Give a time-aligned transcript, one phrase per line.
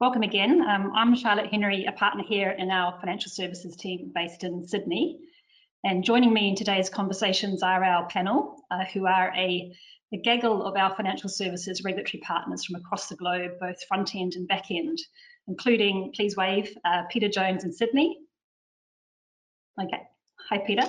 [0.00, 0.62] Welcome again.
[0.62, 5.18] Um, I'm Charlotte Henry, a partner here in our financial services team based in Sydney.
[5.82, 9.74] And joining me in today's conversations are our panel, uh, who are a,
[10.12, 14.34] a, gaggle of our financial services regulatory partners from across the globe, both front end
[14.36, 15.00] and back end,
[15.48, 18.18] including, please wave, uh, Peter Jones in Sydney.
[19.82, 20.02] Okay,
[20.48, 20.88] hi Peter.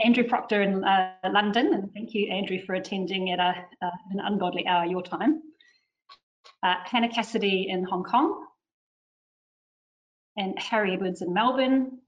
[0.00, 4.20] Andrew Proctor in uh, London, and thank you Andrew for attending at a, uh, an
[4.20, 5.42] ungodly hour your time.
[6.62, 8.45] Uh, Hannah Cassidy in Hong Kong,
[10.36, 11.98] and Harry Edwards in Melbourne,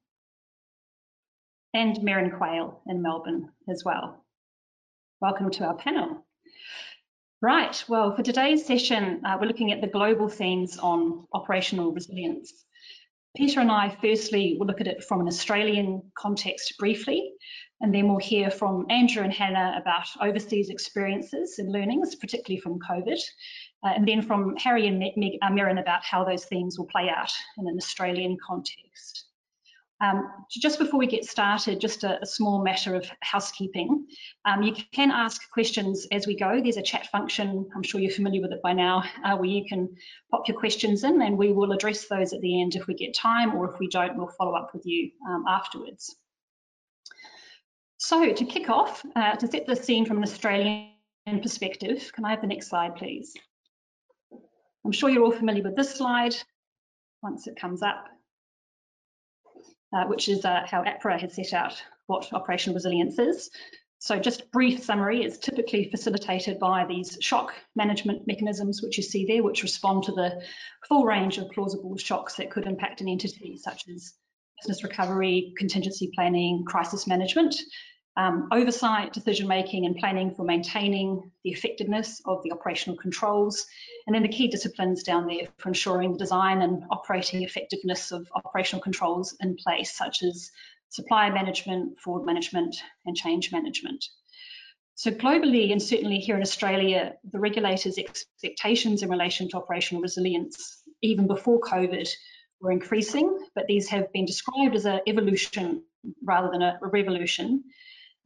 [1.74, 4.24] and Merryn Quayle in Melbourne as well.
[5.20, 6.24] Welcome to our panel.
[7.40, 12.52] Right, well, for today's session, uh, we're looking at the global themes on operational resilience.
[13.36, 17.32] Peter and I firstly will look at it from an Australian context briefly,
[17.80, 22.80] and then we'll hear from Andrew and Hannah about overseas experiences and learnings, particularly from
[22.80, 23.20] COVID,
[23.84, 27.08] uh, and then from Harry and Meg, uh, Merryn about how those themes will play
[27.08, 29.28] out in an Australian context.
[30.00, 34.06] Um, just before we get started, just a, a small matter of housekeeping.
[34.44, 36.60] Um, you can ask questions as we go.
[36.62, 39.64] There's a chat function, I'm sure you're familiar with it by now, uh, where you
[39.68, 39.88] can
[40.30, 43.12] pop your questions in and we will address those at the end if we get
[43.12, 46.14] time or if we don't, we'll follow up with you um, afterwards.
[47.96, 50.92] So to kick off, uh, to set the scene from an Australian
[51.42, 53.34] perspective, can I have the next slide, please?
[54.84, 56.34] I'm sure you're all familiar with this slide
[57.22, 58.06] once it comes up,
[59.94, 63.50] uh, which is uh, how APRA has set out what operational resilience is.
[64.00, 69.26] So just brief summary, it's typically facilitated by these shock management mechanisms, which you see
[69.26, 70.40] there, which respond to the
[70.88, 74.14] full range of plausible shocks that could impact an entity, such as
[74.60, 77.56] business recovery, contingency planning, crisis management,
[78.18, 83.64] um, oversight, decision making and planning for maintaining the effectiveness of the operational controls,
[84.06, 88.26] and then the key disciplines down there for ensuring the design and operating effectiveness of
[88.34, 90.50] operational controls in place, such as
[90.88, 92.74] supply management, fraud management,
[93.06, 94.04] and change management.
[94.96, 100.82] So globally, and certainly here in Australia, the regulators' expectations in relation to operational resilience,
[101.02, 102.08] even before COVID,
[102.60, 105.84] were increasing, but these have been described as an evolution
[106.24, 107.62] rather than a revolution.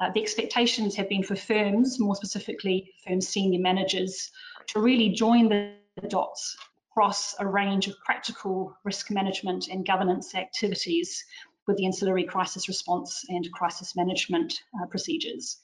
[0.03, 4.33] Uh, the expectations have been for firms, more specifically firm senior managers,
[4.67, 5.77] to really join the
[6.09, 6.57] dots
[6.91, 11.25] across a range of practical risk management and governance activities
[11.69, 14.53] with the ancillary crisis response and crisis management
[14.83, 15.61] uh, procedures.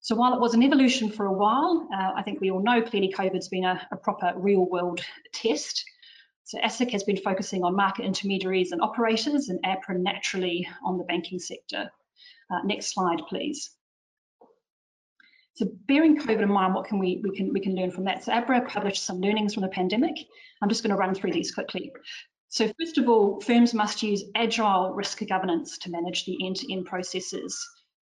[0.00, 2.82] So while it was an evolution for a while, uh, I think we all know
[2.82, 5.00] clearly COVID's been a, a proper real world
[5.32, 5.84] test.
[6.42, 11.04] So ASIC has been focusing on market intermediaries and operators and APRA naturally on the
[11.04, 11.92] banking sector.
[12.50, 13.70] Uh, next slide, please.
[15.54, 18.22] So bearing COVID in mind, what can we, we can we can learn from that?
[18.22, 20.14] So APRA published some learnings from the pandemic.
[20.62, 21.90] I'm just going to run through these quickly.
[22.48, 26.86] So first of all, firms must use agile risk governance to manage the end-to-end -end
[26.86, 27.52] processes.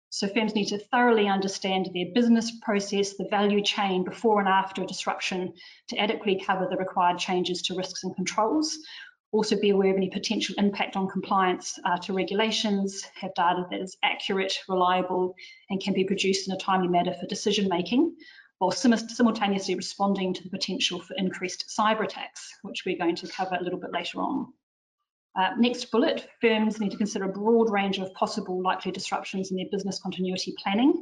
[0.08, 4.82] So firms need to thoroughly understand their business process, the value chain before and after
[4.82, 5.52] a disruption
[5.88, 8.76] to adequately cover the required changes to risks and controls,
[9.32, 13.80] also be aware of any potential impact on compliance uh, to regulations, have data that
[13.80, 15.34] is accurate, reliable,
[15.70, 18.14] and can be produced in a timely manner for decision making,
[18.58, 23.26] while sim simultaneously responding to the potential for increased cyber attacks, which we're going to
[23.26, 24.52] cover a little bit later on.
[25.34, 29.56] Uh, next bullet, firms need to consider a broad range of possible likely disruptions in
[29.56, 30.92] their business continuity planning,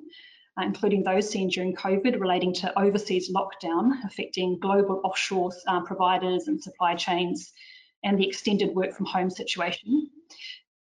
[0.57, 6.47] uh, including those seen during COVID relating to overseas lockdown affecting global offshore uh, providers
[6.47, 7.53] and supply chains,
[8.05, 10.11] and the extended work from home situation.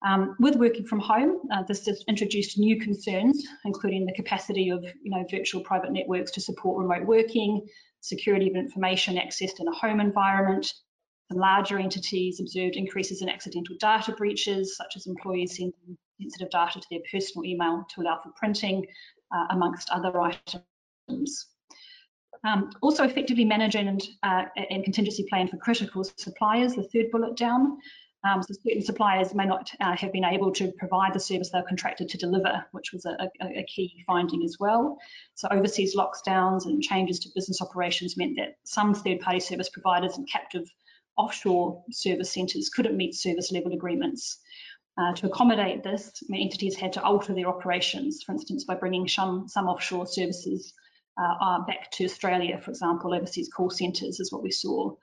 [0.07, 4.85] Um, with working from home, uh, this has introduced new concerns, including the capacity of
[5.03, 7.67] you know, virtual private networks to support remote working,
[8.01, 10.73] security of information accessed in a home environment.
[11.31, 16.81] The larger entities observed increases in accidental data breaches, such as employees sending sensitive data
[16.81, 18.87] to their personal email to allow for printing,
[19.35, 21.49] uh, amongst other items.
[22.47, 27.37] Um, also effectively manage and, uh, and contingency plan for critical suppliers, the third bullet
[27.37, 27.79] down.
[28.23, 31.63] Um, so certain suppliers may not uh, have been able to provide the service they're
[31.63, 34.99] contracted to deliver, which was a, a, a, key finding as well.
[35.35, 40.29] So overseas lockdowns and changes to business operations meant that some third-party service providers and
[40.29, 40.69] captive
[41.17, 44.39] offshore service centres couldn't meet service level agreements.
[44.99, 49.47] Uh, to accommodate this, entities had to alter their operations, for instance, by bringing some,
[49.49, 50.73] some offshore services
[51.19, 54.95] uh, back to Australia, for example, overseas call centres is what we saw.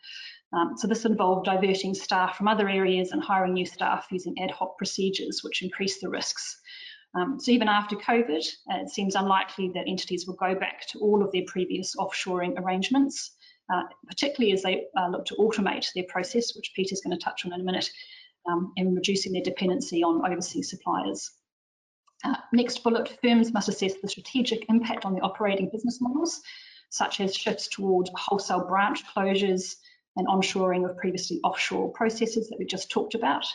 [0.54, 4.52] Um, so this involved diverting staff from other areas and hiring new staff using ad
[4.52, 6.60] hoc procedures, which increased the risks.
[7.16, 11.00] Um, so even after COVID, uh, it seems unlikely that entities will go back to
[11.00, 13.32] all of their previous offshoring arrangements.
[13.72, 17.46] uh, particularly as they uh, look to automate their process, which Peter's going to touch
[17.46, 17.90] on in a minute,
[18.50, 21.32] um, and reducing their dependency on overseas suppliers.
[22.24, 26.42] Uh, next bullet, firms must assess the strategic impact on the operating business models,
[26.90, 29.76] such as shifts toward wholesale branch closures
[30.16, 33.46] and onshoring of previously offshore processes that we just talked about.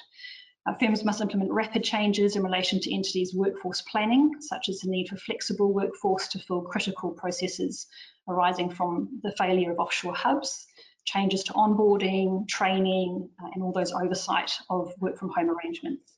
[0.66, 4.90] Uh, firms must implement rapid changes in relation to entities' workforce planning, such as the
[4.90, 7.86] need for flexible workforce to fill critical processes
[8.28, 10.66] arising from the failure of offshore hubs,
[11.06, 16.17] changes to onboarding, training, uh, and all those oversight of work from home arrangements.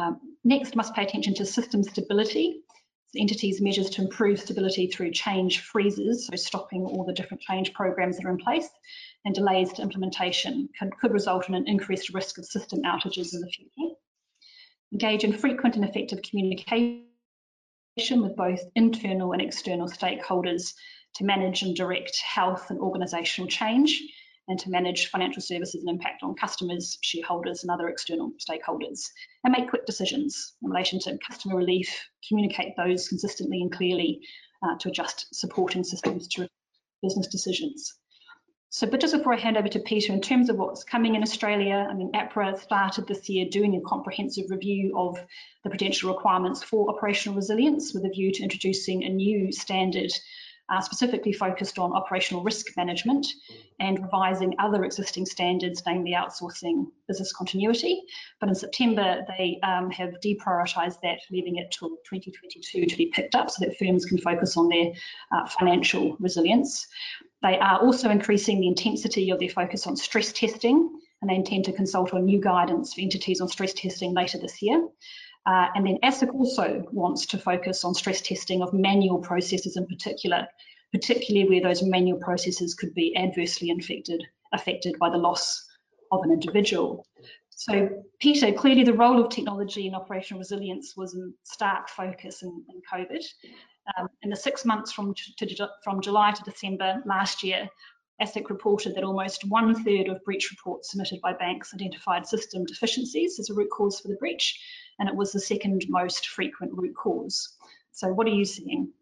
[0.00, 2.62] Um, next, must pay attention to system stability.
[3.16, 8.16] Entities measures to improve stability through change freezes, so stopping all the different change programs
[8.16, 8.68] that are in place,
[9.24, 13.40] and delays to implementation could, could result in an increased risk of system outages in
[13.40, 13.94] the future.
[14.92, 17.02] Engage in frequent and effective communication
[18.22, 20.72] with both internal and external stakeholders
[21.16, 24.00] to manage and direct health and organisational change
[24.48, 29.00] and to manage financial services and impact on customers, shareholders and other external stakeholders
[29.44, 34.20] and make quick decisions in relation to customer relief, communicate those consistently and clearly
[34.62, 36.48] uh, to adjust supporting systems to
[37.02, 37.94] business decisions.
[38.72, 41.22] So, but just before I hand over to Peter, in terms of what's coming in
[41.22, 45.18] Australia, I mean, APRA started this year doing a comprehensive review of
[45.64, 50.12] the potential requirements for operational resilience with a view to introducing a new standard
[50.70, 53.26] uh, specifically focused on operational risk management
[53.80, 58.02] and revising other existing standards, namely outsourcing business continuity.
[58.38, 63.34] But in September, they um, have deprioritised that, leaving it till 2022 to be picked
[63.34, 64.92] up so that firms can focus on their
[65.32, 66.86] uh, financial resilience.
[67.42, 71.64] They are also increasing the intensity of their focus on stress testing, and they intend
[71.64, 74.86] to consult on new guidance for entities on stress testing later this year.
[75.46, 79.86] Uh, and then ASIC also wants to focus on stress testing of manual processes in
[79.86, 80.46] particular,
[80.92, 84.22] particularly where those manual processes could be adversely infected,
[84.52, 85.66] affected by the loss
[86.12, 87.06] of an individual.
[87.50, 87.90] So
[88.20, 92.80] Peter, clearly the role of technology in operational resilience was in stark focus in, in
[92.90, 93.22] COVID.
[93.98, 97.68] Um, in the six months from, to, from July to December last year,
[98.20, 103.38] ASIC reported that almost one third of breach reports submitted by banks identified system deficiencies
[103.38, 104.58] as a root cause for the breach,
[105.00, 107.56] and it was the second most frequent root cause.
[107.90, 108.92] So what are you seeing?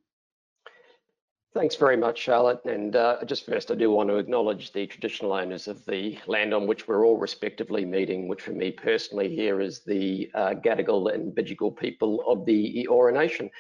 [1.54, 2.64] Thanks very much, Charlotte.
[2.66, 6.54] And uh, just first, I do want to acknowledge the traditional owners of the land
[6.54, 11.12] on which we're all respectively meeting, which for me personally here is the uh, Gadigal
[11.12, 13.50] and Bidjigal people of the Eora Nation.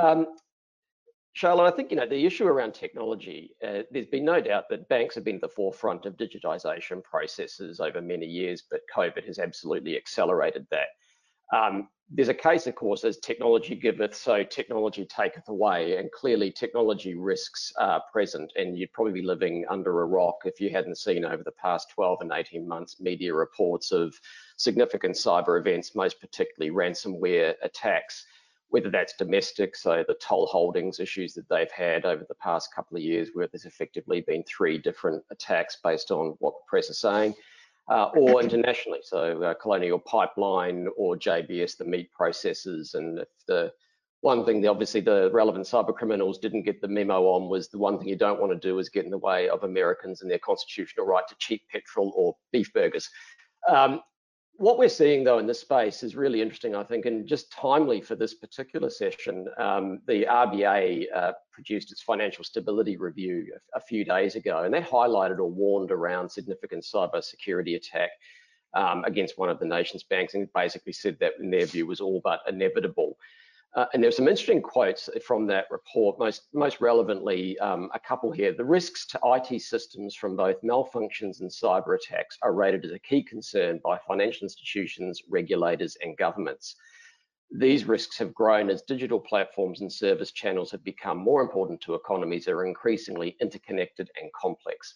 [0.00, 0.26] Um,
[1.34, 3.56] Charlotte, I think you know the issue around technology.
[3.62, 7.80] Uh, there's been no doubt that banks have been at the forefront of digitisation processes
[7.80, 10.86] over many years, but COVID has absolutely accelerated that.
[11.54, 16.50] Um, there's a case, of course, as technology giveth, so technology taketh away, and clearly
[16.50, 20.98] technology risks are present, and you'd probably be living under a rock if you hadn't
[20.98, 24.14] seen over the past 12 and 18 months media reports of
[24.56, 28.26] significant cyber events, most particularly ransomware attacks.
[28.68, 32.96] Whether that's domestic, so the toll holdings issues that they've had over the past couple
[32.96, 36.98] of years, where there's effectively been three different attacks based on what the press is
[36.98, 37.34] saying,
[37.88, 43.72] uh, or internationally, so uh, Colonial Pipeline or JBS, the meat processors, and if the
[44.24, 47.76] one thing, the, obviously, the relevant cyber criminals didn't get the memo on was the
[47.76, 50.30] one thing you don't want to do is get in the way of Americans and
[50.30, 53.10] their constitutional right to cheap petrol or beef burgers.
[53.68, 54.00] Um,
[54.56, 58.00] what we're seeing though in this space is really interesting, I think, and just timely
[58.00, 59.46] for this particular session.
[59.58, 64.72] Um, the RBA uh, produced its financial stability review a, a, few days ago, and
[64.72, 68.10] they highlighted or warned around significant cyber security attack
[68.74, 72.00] um, against one of the nation's banks, and basically said that in their view was
[72.00, 73.16] all but inevitable.
[73.76, 78.30] Uh, and there's some interesting quotes from that report, most, most relevantly, um, a couple
[78.30, 78.54] here.
[78.56, 83.00] The risks to IT systems from both malfunctions and cyber attacks are rated as a
[83.00, 86.76] key concern by financial institutions, regulators, and governments.
[87.50, 91.94] These risks have grown as digital platforms and service channels have become more important to
[91.94, 94.94] economies that are increasingly interconnected and complex.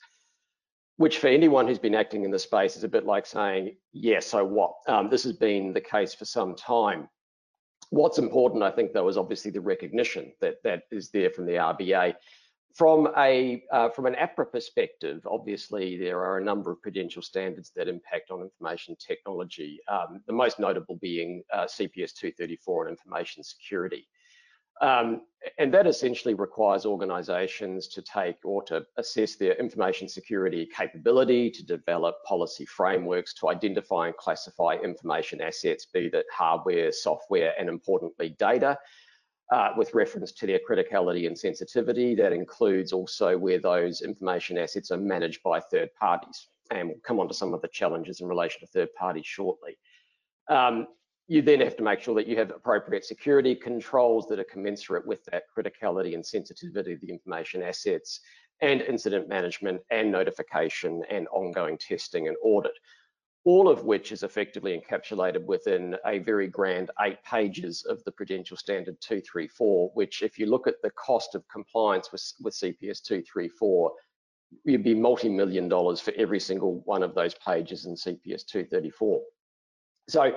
[0.99, 4.21] Which, for anyone who's been acting in the space, is a bit like saying, yeah,
[4.21, 4.75] so what?
[4.87, 7.09] Um, this has been the case for some time.
[7.91, 11.53] What's important, I think, though, is obviously the recognition that that is there from the
[11.53, 12.15] RBA.
[12.75, 17.73] From a uh, from an APRA perspective, obviously there are a number of prudential standards
[17.75, 19.81] that impact on information technology.
[19.89, 24.07] Um, the most notable being uh, CPS 234 on information security.
[24.81, 25.23] Um,
[25.59, 31.65] and that essentially requires organisations to take or to assess their information security capability, to
[31.65, 38.37] develop policy frameworks, to identify and classify information assets, be that hardware, software, and importantly,
[38.39, 38.79] data.
[39.51, 42.15] uh, with reference to their criticality and sensitivity.
[42.15, 46.49] That includes also where those information assets are managed by third parties.
[46.71, 49.79] And we'll come on to some of the challenges in relation to third parties shortly.
[50.51, 50.87] Um,
[51.29, 55.07] you then have to make sure that you have appropriate security controls that are commensurate
[55.07, 58.21] with that criticality and sensitivity of the information assets
[58.61, 62.73] and incident management and notification and ongoing testing and audit
[63.49, 68.59] all of which is effectively encapsulated within a very grand eight pages of the Prudential
[68.59, 73.93] Standard 234, which if you look at the cost of compliance with, with CPS 234,
[74.65, 79.23] you'd be multi-million dollars for every single one of those pages in CPS 234.
[80.11, 80.33] So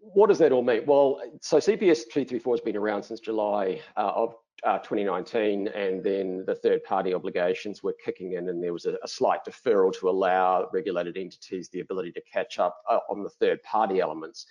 [0.00, 0.82] what does that all mean?
[0.86, 6.44] Well, so CPS 234 has been around since July uh, of uh, 2019, and then
[6.46, 10.08] the third party obligations were kicking in, and there was a, a, slight deferral to
[10.08, 14.46] allow regulated entities the ability to catch up uh, on the third party elements.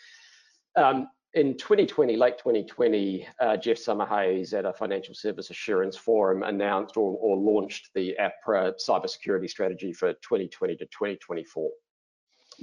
[0.75, 6.97] Um, in 2020, late 2020, uh, Geoff Summerhayes at a financial service assurance forum announced
[6.97, 11.69] or, or launched the APRA cybersecurity strategy for 2020 to 2024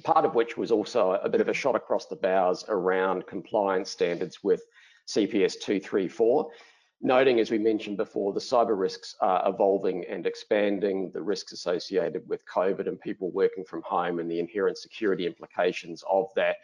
[0.04, 3.90] part of which was also a bit of a shot across the bows around compliance
[3.90, 4.62] standards with
[5.06, 6.50] CPS 234
[7.00, 12.28] noting, as we mentioned before, the cyber risks are evolving and expanding, the risks associated
[12.28, 16.56] with COVID and people working from home and the inherent security implications of that.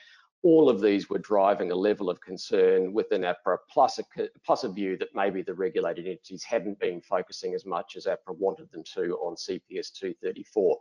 [0.42, 4.04] All of these were driving a level of concern within APRA, plus a,
[4.44, 8.36] plus a view that maybe the regulated entities hadn't been focusing as much as APRA
[8.36, 10.78] wanted them to on CPS 234.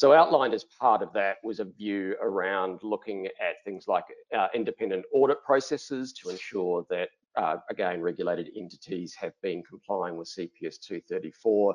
[0.00, 4.04] So outlined as part of that was a view around looking at things like
[4.34, 10.26] uh, independent audit processes to ensure that uh, again, regulated entities have been complying with
[10.26, 11.74] CPS 234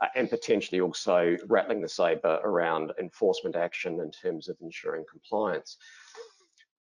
[0.00, 5.76] uh, and potentially also rattling the saber around enforcement action in terms of ensuring compliance.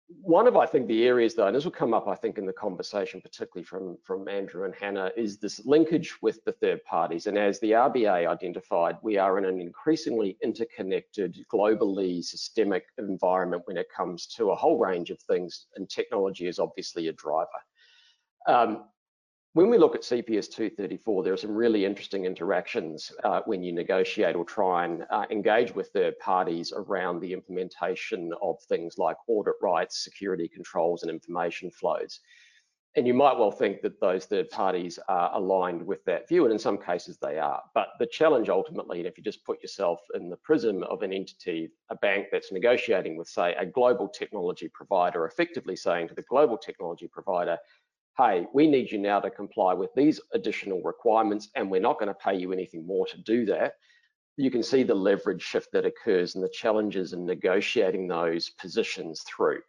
[0.08, 2.44] One of, I think, the areas though, and this will come up, I think, in
[2.44, 7.26] the conversation, particularly from, from Andrew and Hannah, is this linkage with the third parties.
[7.26, 13.78] And as the RBA identified, we are in an increasingly interconnected, globally systemic environment when
[13.78, 17.48] it comes to a whole range of things, and technology is obviously a driver.
[18.46, 18.84] Um,
[19.54, 23.72] when we look at CPS 234, there are some really interesting interactions uh, when you
[23.72, 29.16] negotiate or try and uh, engage with third parties around the implementation of things like
[29.28, 32.18] audit rights, security controls, and information flows.
[32.96, 36.52] And you might well think that those third parties are aligned with that view, and
[36.52, 37.62] in some cases they are.
[37.74, 41.12] But the challenge ultimately, and if you just put yourself in the prism of an
[41.12, 46.22] entity, a bank that's negotiating with, say, a global technology provider, effectively saying to the
[46.22, 47.56] global technology provider,
[48.18, 52.08] hey, we need you now to comply with these additional requirements and we're not going
[52.08, 53.74] to pay you anything more to do that.
[54.36, 59.22] You can see the leverage shift that occurs and the challenges in negotiating those positions
[59.22, 59.60] through.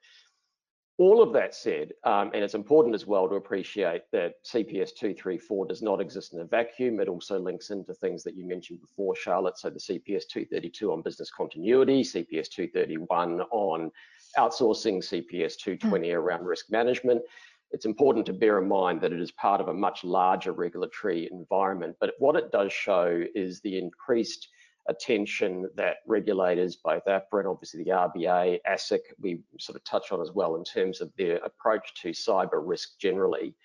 [0.97, 5.65] All of that said, um, and it's important as well to appreciate that CPS 234
[5.65, 7.01] does not exist in a vacuum.
[7.01, 9.57] It also links into things that you mentioned before, Charlotte.
[9.57, 13.91] So the CPS 232 on business continuity, CPS 231 on
[14.37, 16.15] outsourcing, CPS 220 mm.
[16.15, 17.21] around risk management
[17.71, 21.29] it's important to bear in mind that it is part of a much larger regulatory
[21.31, 21.95] environment.
[21.99, 24.47] But what it does show is the increased
[24.87, 30.21] attention that regulators, both APRA and obviously the RBA, ASIC, we sort of touch on
[30.21, 33.55] as well in terms of their approach to cyber risk generally.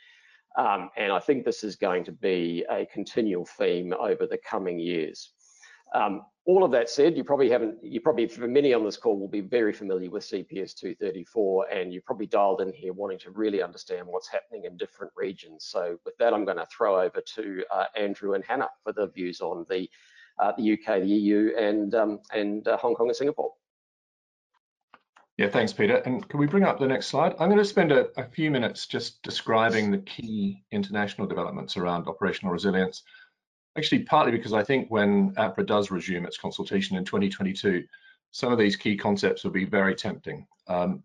[0.57, 4.79] Um, and I think this is going to be a continual theme over the coming
[4.79, 5.33] years.
[5.95, 9.19] Um, all of that said, you probably haven't, you probably, for many on this call,
[9.19, 13.31] will be very familiar with CPS 234, and you probably dialed in here wanting to
[13.31, 15.67] really understand what's happening in different regions.
[15.67, 19.09] So with that, I'm going to throw over to uh, Andrew and Hannah for the
[19.09, 19.89] views on the,
[20.39, 23.53] uh, the UK, the EU, and, um, and uh, Hong Kong and Singapore.
[25.37, 25.97] Yeah, thanks, Peter.
[25.97, 27.35] And can we bring up the next slide?
[27.39, 32.09] I'm going to spend a, a few minutes just describing the key international developments around
[32.09, 33.03] operational resilience
[33.77, 37.85] Actually, partly because I think when APRA does resume its consultation in 2022,
[38.33, 40.47] some of these key concepts will be very tempting.
[40.67, 41.03] Um,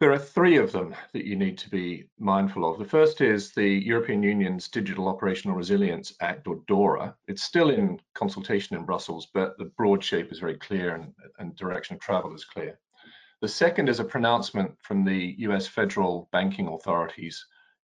[0.00, 2.78] there are three of them that you need to be mindful of.
[2.78, 7.14] The first is the European Union's Digital Operational Resilience Act, or DORA.
[7.28, 11.54] It's still in consultation in Brussels, but the broad shape is very clear and, and
[11.54, 12.78] direction of travel is clear.
[13.42, 17.44] The second is a pronouncement from the US federal banking authorities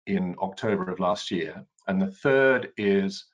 [0.08, 1.65] in October of last year.
[1.88, 3.25] And the third is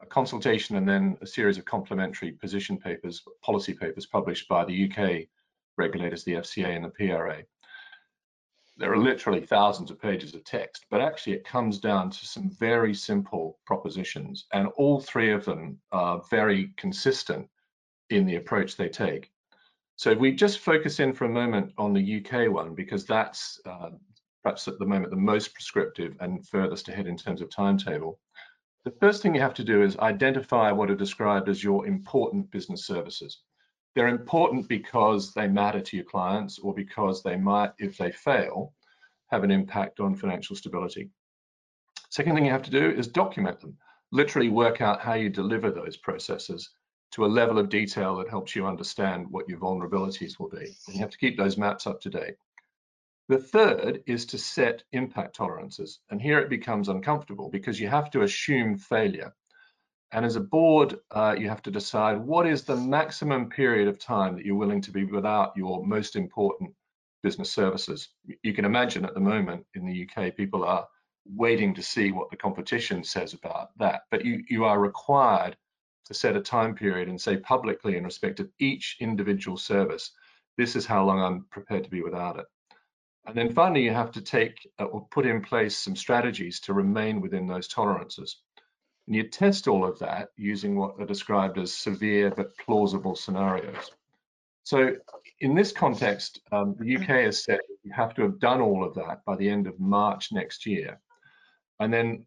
[0.00, 4.90] a consultation and then a series of complementary position papers, policy papers published by the
[4.90, 5.28] UK
[5.76, 7.42] regulators, the FCA and the PRA.
[8.78, 12.50] There are literally thousands of pages of text, but actually it comes down to some
[12.50, 17.48] very simple propositions, and all three of them are very consistent
[18.10, 19.32] in the approach they take.
[19.96, 23.58] So if we just focus in for a moment on the UK one, because that's
[23.64, 23.90] uh,
[24.42, 28.20] perhaps at the moment the most prescriptive and furthest ahead in terms of timetable.
[28.86, 32.48] The first thing you have to do is identify what are described as your important
[32.52, 33.40] business services.
[33.96, 38.74] They're important because they matter to your clients or because they might, if they fail,
[39.32, 41.10] have an impact on financial stability.
[42.10, 43.76] Second thing you have to do is document them,
[44.12, 46.70] literally work out how you deliver those processes
[47.10, 50.76] to a level of detail that helps you understand what your vulnerabilities will be.
[50.86, 52.36] And you have to keep those maps up to date.
[53.28, 55.98] The third is to set impact tolerances.
[56.10, 59.34] And here it becomes uncomfortable because you have to assume failure.
[60.12, 63.98] And as a board, uh, you have to decide what is the maximum period of
[63.98, 66.72] time that you're willing to be without your most important
[67.24, 68.08] business services.
[68.44, 70.86] You can imagine at the moment in the UK, people are
[71.24, 74.02] waiting to see what the competition says about that.
[74.12, 75.56] But you, you are required
[76.04, 80.12] to set a time period and say publicly in respect of each individual service,
[80.56, 82.46] this is how long I'm prepared to be without it.
[83.26, 86.72] And then finally, you have to take uh, or put in place some strategies to
[86.72, 88.40] remain within those tolerances.
[89.06, 93.90] And you test all of that using what are described as severe but plausible scenarios.
[94.64, 94.96] So
[95.40, 98.94] in this context, um, the UK has said you have to have done all of
[98.94, 101.00] that by the end of March next year.
[101.78, 102.26] And then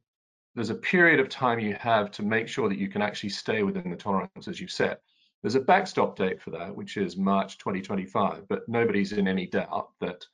[0.56, 3.64] there's a period of time you have to make sure that you can actually stay
[3.64, 5.02] within the tolerances you've set.
[5.42, 9.90] There's a backstop date for that, which is March 2025, but nobody's in any doubt
[10.02, 10.26] that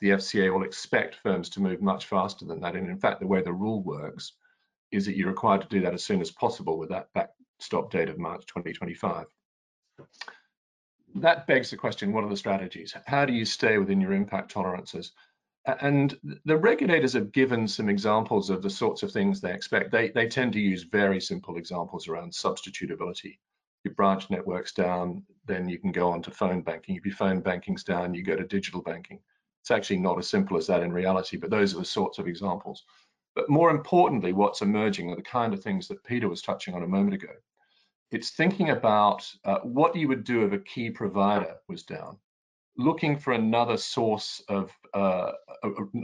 [0.00, 2.76] the FCA will expect firms to move much faster than that.
[2.76, 4.32] And in fact, the way the rule works
[4.90, 8.08] is that you're required to do that as soon as possible with that backstop date
[8.08, 9.26] of March 2025.
[11.16, 12.94] That begs the question, what are the strategies?
[13.06, 15.12] How do you stay within your impact tolerances?
[15.80, 19.90] And the regulators have given some examples of the sorts of things they expect.
[19.90, 23.38] They, they tend to use very simple examples around substitutability.
[23.84, 26.96] Your branch network's down, then you can go on to phone banking.
[26.96, 29.20] If your phone banking's down, you go to digital banking.
[29.68, 32.26] It's actually not as simple as that in reality, but those are the sorts of
[32.26, 32.86] examples.
[33.34, 36.84] But more importantly, what's emerging are the kind of things that Peter was touching on
[36.84, 37.34] a moment ago.
[38.10, 42.16] It's thinking about uh, what you would do if a key provider was down,
[42.78, 45.32] looking for another source of, uh,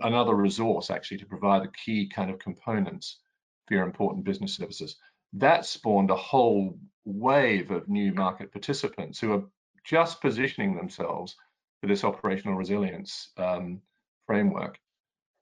[0.03, 3.21] another resource actually to provide the key kind of components
[3.67, 4.99] for your important business services.
[5.33, 9.45] That spawned a whole wave of new market participants who are
[9.85, 11.37] just positioning themselves
[11.85, 13.79] for this operational resilience um,
[14.27, 14.79] framework.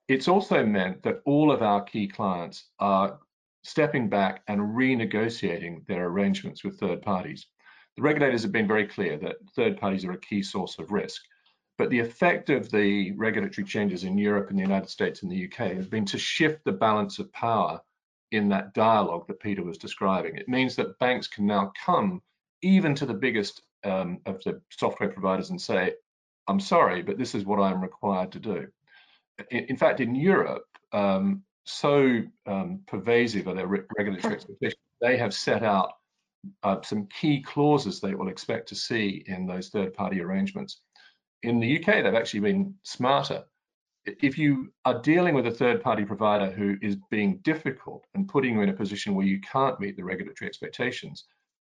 [0.09, 3.21] It's also meant that all of our key clients are
[3.63, 7.47] stepping back and renegotiating their arrangements with third parties.
[7.95, 11.23] The regulators have been very clear that third parties are a key source of risk.
[11.79, 15.45] But the effect of the regulatory changes in Europe and the United States and the
[15.45, 17.81] UK has been to shift the balance of power
[18.33, 20.35] in that dialogue that Peter was describing.
[20.35, 22.21] It means that banks can now come
[22.63, 25.95] even to the biggest um, of the software providers and say,
[26.49, 28.67] I'm sorry, but this is what I'm required to do.
[29.51, 35.17] In, in fact, in Europe, um, so um, pervasive are their re regulatory expectations, they
[35.17, 35.93] have set out
[36.63, 40.81] uh, some key clauses they will expect to see in those third-party arrangements.
[41.43, 43.45] In the UK, they've actually been smarter.
[44.05, 48.63] If you are dealing with a third-party provider who is being difficult and putting you
[48.63, 51.27] in a position where you can't meet the regulatory expectations,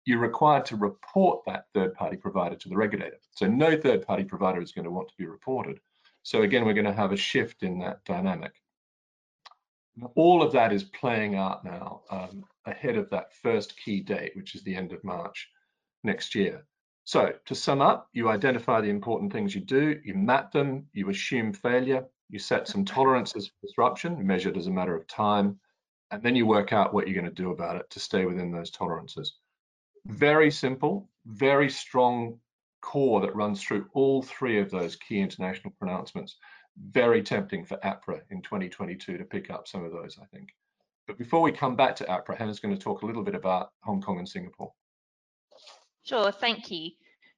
[0.05, 3.17] you're required to report that third-party provider to the regulator.
[3.31, 5.79] So no third-party provider is going to want to be reported.
[6.23, 8.53] So again, we're going to have a shift in that dynamic.
[10.15, 14.55] All of that is playing out now um, ahead of that first key date, which
[14.55, 15.49] is the end of March
[16.03, 16.65] next year.
[17.03, 21.09] So to sum up, you identify the important things you do, you map them, you
[21.09, 25.59] assume failure, you set some tolerances for disruption measured as a matter of time,
[26.11, 28.51] and then you work out what you're going to do about it to stay within
[28.51, 29.35] those tolerances
[30.05, 32.39] very simple, very strong
[32.81, 36.37] core that runs through all three of those key international pronouncements.
[36.77, 40.49] Very tempting for APRA in 2022 to pick up some of those, I think.
[41.07, 43.71] But before we come back to APRA, Hannah's going to talk a little bit about
[43.81, 44.71] Hong Kong and Singapore.
[46.03, 46.91] Sure, thank you.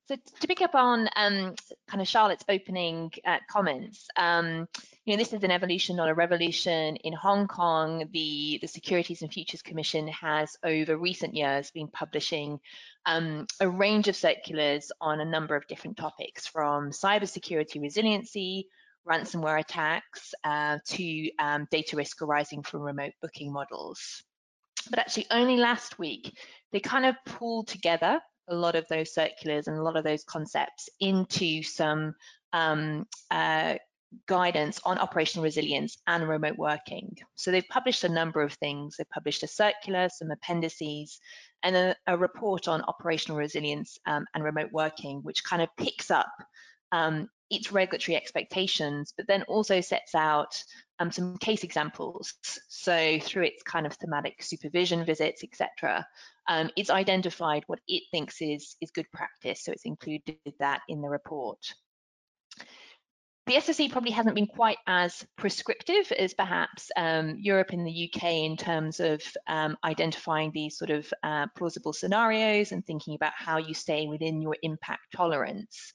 [0.07, 1.55] So to pick up on um,
[1.87, 4.67] kind of Charlotte's opening uh, comments, um,
[5.05, 6.97] you know, this is an evolution, not a revolution.
[6.97, 12.59] In Hong Kong, the, the Securities and Futures Commission has over recent years been publishing
[13.05, 18.67] um, a range of circulars on a number of different topics from cybersecurity resiliency,
[19.07, 24.21] ransomware attacks, uh, to um, data risk arising from remote booking models.
[24.89, 26.37] But actually only last week,
[26.73, 30.23] they kind of pulled together a lot of those circulars and a lot of those
[30.23, 32.15] concepts into some
[32.51, 33.75] um, uh,
[34.27, 37.17] guidance on operational resilience and remote working.
[37.35, 38.95] So they've published a number of things.
[38.97, 41.19] They've published a circular, some appendices,
[41.63, 46.11] and a, a report on operational resilience um, and remote working, which kind of picks
[46.11, 46.31] up
[46.91, 50.63] um, its regulatory expectations, but then also sets out
[50.99, 52.33] um, some case examples.
[52.69, 56.05] So through its kind of thematic supervision visits, etc.,
[56.47, 59.63] um, it's identified what it thinks is, is good practice.
[59.63, 61.73] So it's included that in the report.
[63.45, 68.23] The SFC probably hasn't been quite as prescriptive as perhaps um, Europe and the UK
[68.23, 73.57] in terms of um, identifying these sort of uh, plausible scenarios and thinking about how
[73.57, 75.93] you stay within your impact tolerance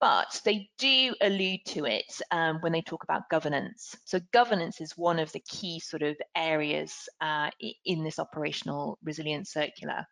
[0.00, 3.96] but they do allude to it um, when they talk about governance.
[4.04, 7.50] So governance is one of the key sort of areas uh,
[7.84, 10.06] in this operational resilience circular.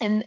[0.00, 0.24] And,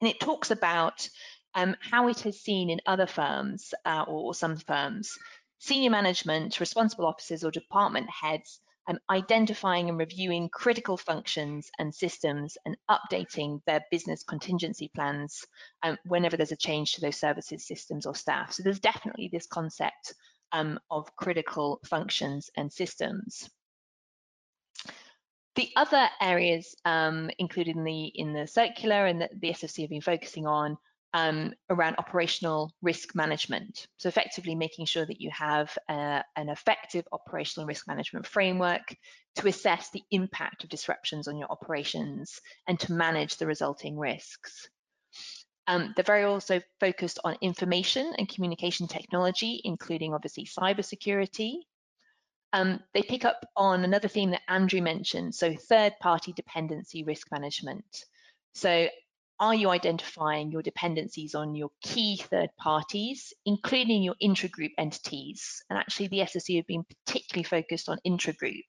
[0.00, 1.08] and it talks about
[1.54, 5.18] um, how it has seen in other firms uh, or, or some firms,
[5.58, 12.56] senior management, responsible officers or department heads um, identifying and reviewing critical functions and systems
[12.64, 15.44] and updating their business contingency plans
[15.82, 18.52] um, whenever there's a change to those services, systems or staff.
[18.52, 20.14] So there's definitely this concept
[20.52, 23.48] um, of critical functions and systems.
[25.54, 29.90] The other areas um, included in the in the circular and that the SFC have
[29.90, 30.78] been focusing on
[31.14, 33.86] um, around operational risk management.
[33.96, 38.94] So effectively making sure that you have uh, an effective operational risk management framework
[39.36, 44.68] to assess the impact of disruptions on your operations and to manage the resulting risks.
[45.66, 51.56] Um, they're very also focused on information and communication technology, including obviously cybersecurity.
[52.54, 58.06] Um, they pick up on another theme that Andrew mentioned, so third-party dependency risk management.
[58.54, 58.88] So
[59.40, 65.62] are you identifying your dependencies on your key third parties, including your intragroup entities?
[65.70, 68.64] And actually, the SFC have been particularly focused on intragroup.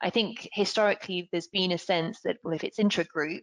[0.00, 3.42] I think historically there's been a sense that, well, if it's intragroup,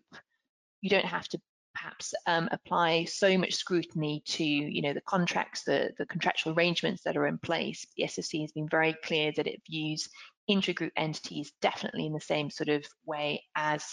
[0.82, 1.40] you don't have to
[1.74, 7.02] perhaps um, apply so much scrutiny to you know the contracts the the contractual arrangements
[7.04, 10.08] that are in place the SFC has been very clear that it views
[10.50, 13.84] intragroup entities definitely in the same sort of way as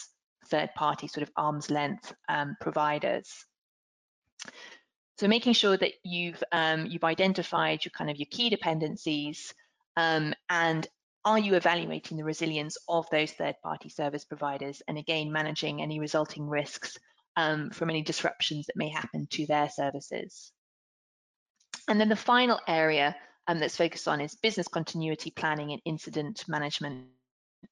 [0.47, 3.45] third party sort of arm's length um, providers.
[5.19, 9.53] So making sure that you've um, you've identified your kind of your key dependencies
[9.97, 10.87] um, and
[11.25, 16.01] are you evaluating the resilience of those third party service providers and again managing any
[16.01, 16.99] resulting risks
[17.37, 20.53] um, from any disruptions that may happen to their services.
[21.89, 26.45] And then the final area um, that's focused on is business continuity planning and incident
[26.49, 27.07] management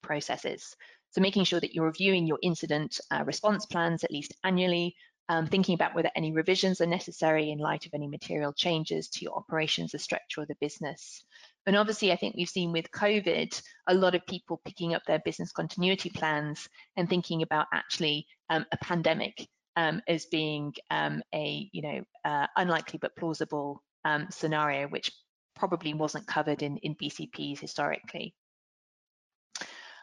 [0.01, 0.75] processes.
[1.11, 4.95] So making sure that you're reviewing your incident uh, response plans at least annually,
[5.29, 9.23] um, thinking about whether any revisions are necessary in light of any material changes to
[9.23, 11.23] your operations, the structure of the business.
[11.67, 15.19] And obviously, I think we've seen with COVID, a lot of people picking up their
[15.19, 16.67] business continuity plans
[16.97, 22.47] and thinking about actually um, a pandemic um, as being um, a, you know, uh,
[22.57, 25.11] unlikely but plausible um, scenario, which
[25.55, 28.33] probably wasn't covered in, in BCPs historically.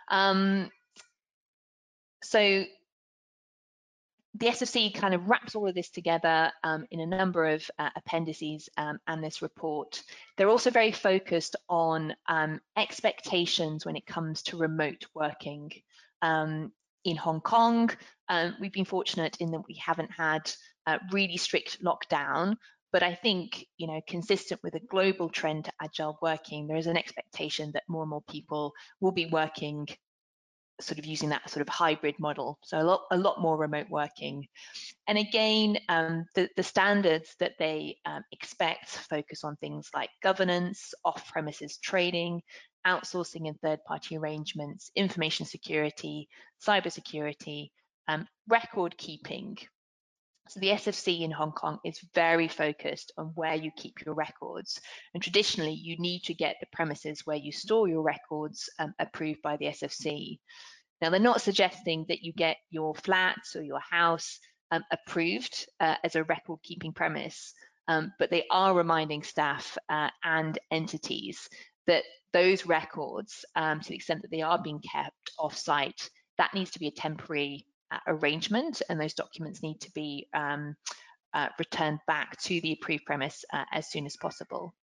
[0.08, 0.70] Um,
[2.26, 2.64] so
[4.38, 7.88] the SFC kind of wraps all of this together um, in a number of uh,
[7.96, 10.02] appendices um, and this report.
[10.36, 15.72] They're also very focused on um, expectations when it comes to remote working.
[16.20, 16.72] Um,
[17.04, 17.90] in Hong Kong,
[18.28, 20.50] um, we've been fortunate in that we haven't had
[20.86, 22.56] uh, really strict lockdown,
[22.92, 26.88] but I think, you know, consistent with a global trend to agile working, there is
[26.88, 29.86] an expectation that more and more people will be working
[30.80, 32.58] sort of using that sort of hybrid model.
[32.62, 34.46] So a lot, a lot more remote working.
[35.06, 40.92] And again, um, the, the, standards that they um, expect focus on things like governance,
[41.04, 42.42] off-premises trading,
[42.86, 46.28] outsourcing and third-party arrangements, information security,
[46.66, 47.70] cybersecurity,
[48.08, 49.58] um, record keeping.
[50.48, 54.80] So the SFC in Hong Kong is very focused on where you keep your records.
[55.12, 59.42] And traditionally, you need to get the premises where you store your records um, approved
[59.42, 60.38] by the SFC.
[61.00, 64.38] Now, they're not suggesting that you get your flats or your house
[64.70, 67.52] um, approved uh, as a record keeping premise,
[67.88, 71.48] um, but they are reminding staff uh, and entities
[71.86, 76.54] that those records, um, to the extent that they are being kept off site, that
[76.54, 77.66] needs to be a temporary
[78.06, 80.76] arrangement and those documents need to be um,
[81.34, 84.74] uh, returned back to the approved premise uh, as soon as possible.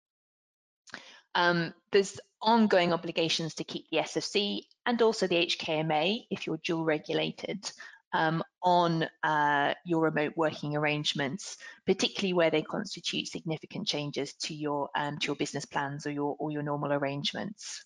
[1.35, 6.85] Um, there's ongoing obligations to keep the SFC and also the HKMA if you're dual
[6.85, 7.71] regulated
[8.13, 14.91] um, on uh, your remote working arrangements, particularly where they constitute significant changes to your
[14.95, 17.85] um, to your business plans or your or your normal arrangements.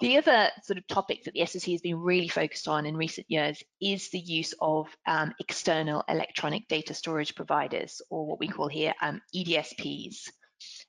[0.00, 3.26] The other sort of topic that the SFC has been really focused on in recent
[3.30, 8.68] years is the use of um, external electronic data storage providers, or what we call
[8.68, 10.30] here um, EDSPs.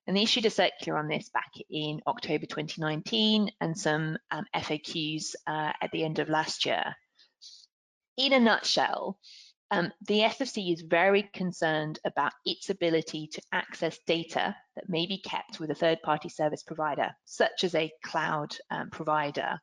[0.08, 5.36] And they issued a circular on this back in October 2019 and some um, FAQs
[5.46, 6.96] uh, at the end of last year.
[8.16, 9.18] In a nutshell,
[9.72, 15.18] um, the SFC is very concerned about its ability to access data that may be
[15.18, 19.58] kept with a third-party service provider, such as a cloud um, provider,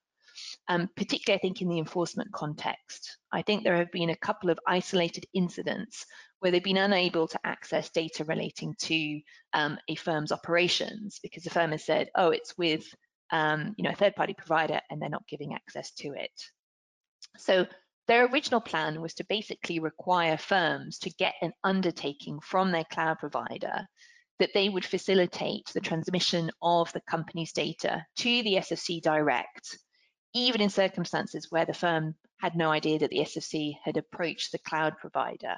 [0.69, 3.19] um, particularly I think in the enforcement context.
[3.31, 6.07] I think there have been a couple of isolated incidents
[6.41, 9.21] where they've been unable to access data relating to
[9.53, 12.85] um, a firm's operations because the firm has said, oh, it's with
[13.31, 16.31] um, you know, a third-party provider and they're not giving access to it.
[17.37, 17.67] So
[18.09, 23.19] their original plan was to basically require firms to get an undertaking from their cloud
[23.19, 23.87] provider
[24.39, 29.79] that they would facilitate the transmission of the company's data to the SFC direct,
[30.35, 34.59] even in circumstances where the firm had no idea that the SFC had approached the
[34.59, 35.57] cloud provider.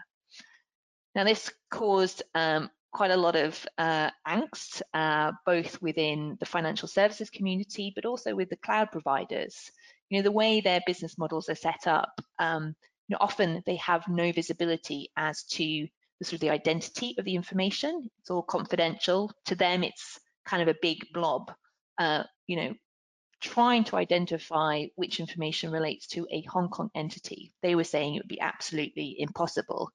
[1.14, 6.88] Now, this caused um, quite a lot of uh, angst, uh, both within the financial
[6.88, 9.70] services community, but also with the cloud providers
[10.10, 12.74] you know, the way their business models are set up, um,
[13.08, 15.86] you know, often they have no visibility as to
[16.18, 18.10] the sort of the identity of the information.
[18.18, 19.32] It's all confidential.
[19.46, 21.52] To them, it's kind of a big blob.
[21.96, 22.74] Uh, you know,
[23.40, 27.52] trying to identify which information relates to a Hong Kong entity.
[27.62, 29.90] They were saying it would be absolutely impossible.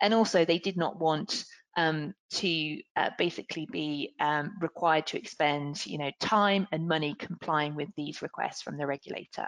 [0.00, 1.44] And also, they did not want
[1.76, 7.74] um, to uh, basically be um, required to expend, you know, time and money complying
[7.74, 9.46] with these requests from the regulator.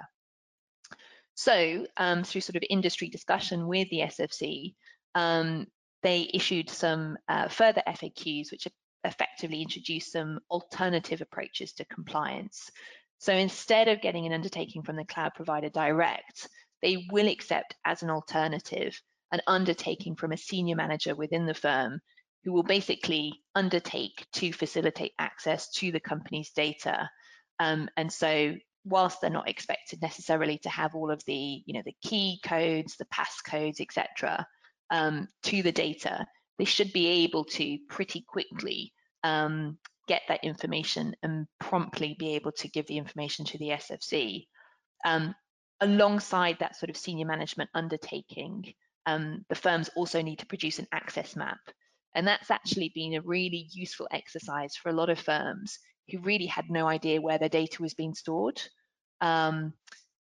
[1.35, 4.75] So um, through sort of industry discussion with the SFC,
[5.15, 5.67] um,
[6.03, 8.69] they issued some uh, further FAQs which
[9.05, 12.71] effectively introduced some alternative approaches to compliance.
[13.19, 16.49] So instead of getting an undertaking from the cloud provider direct,
[16.83, 19.01] they will accept as an alternative
[19.33, 22.01] an undertaking from a senior manager within the firm
[22.45, 27.09] who will basically undertake to facilitate access to the company's data.
[27.59, 28.55] Um, and so
[28.85, 32.97] whilst they're not expected necessarily to have all of the, you know, the key codes,
[32.97, 34.47] the passcodes, etc.,
[34.91, 36.27] um, to the data,
[36.59, 42.53] they should be able to pretty quickly um, get that information and promptly be able
[42.53, 44.47] to give the information to the SFC.
[45.05, 45.35] Um,
[45.81, 48.75] alongside that sort of senior management undertaking,
[49.07, 51.59] um, the firms also need to produce an access map
[52.15, 55.79] and that's actually been a really useful exercise for a lot of firms
[56.11, 58.61] who really had no idea where their data was being stored.
[59.21, 59.73] Um,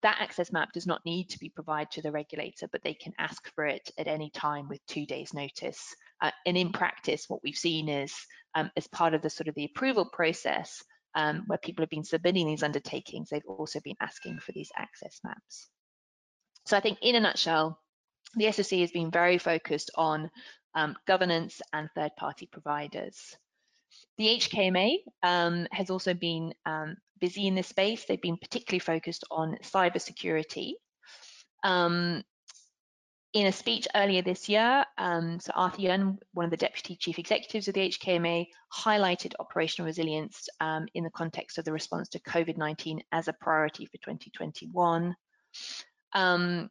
[0.02, 3.14] that access map does not need to be provided to the regulator, but they can
[3.18, 5.94] ask for it at any time with two days notice.
[6.22, 8.14] Uh, and in practice, what we've seen is
[8.56, 10.84] um, as part of the sort of the approval process,
[11.16, 15.20] um, where people have been submitting these undertakings, they've also been asking for these access
[15.24, 15.70] maps.
[16.66, 17.80] So I think in a nutshell,
[18.36, 20.30] the SFC has been very focused on
[20.76, 23.36] um, governance and third-party providers.
[24.18, 28.06] The HKMA um, has also been um, busy in this space.
[28.06, 30.74] They've been particularly focused on cybersecurity.
[31.64, 32.24] Um,
[33.34, 37.20] in a speech earlier this year, um, so Arthur Yuen, one of the deputy chief
[37.20, 42.20] executives of the HKMA, highlighted operational resilience um, in the context of the response to
[42.22, 45.16] COVID-19 as a priority for 2021.
[46.14, 46.70] Um,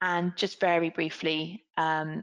[0.00, 2.22] and just very briefly, um,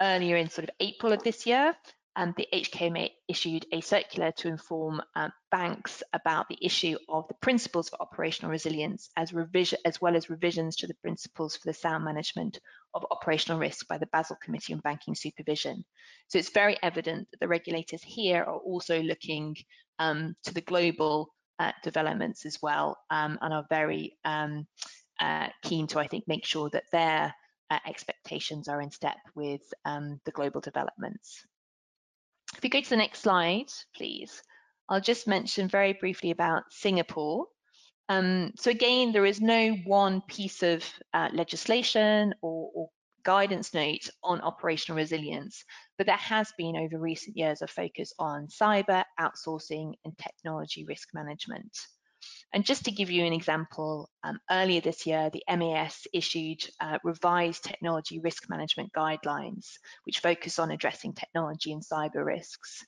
[0.00, 1.74] earlier in sort of April of this year,
[2.16, 7.34] um, the HKMA issued a circular to inform um, banks about the issue of the
[7.34, 11.74] principles for operational resilience as, revision, as well as revisions to the principles for the
[11.74, 12.58] sound management
[12.94, 15.84] of operational risk by the Basel Committee on Banking Supervision.
[16.28, 19.54] So it's very evident that the regulators here are also looking
[19.98, 21.28] um, to the global
[21.58, 24.66] uh, developments as well um, and are very um,
[25.20, 27.34] uh, keen to, I think, make sure that their
[27.70, 31.44] uh, expectations are in step with um, the global developments.
[32.56, 34.42] If you go to the next slide, please,
[34.88, 37.46] I'll just mention very briefly about Singapore.
[38.08, 42.88] Um, so again, there is no one piece of uh, legislation or, or
[43.24, 45.64] guidance note on operational resilience,
[45.98, 51.08] but there has been over recent years a focus on cyber, outsourcing, and technology risk
[51.12, 51.76] management.
[52.52, 56.98] And just to give you an example, um, earlier this year, the MAS issued uh,
[57.04, 59.66] revised technology risk management guidelines,
[60.04, 62.84] which focus on addressing technology and cyber risks.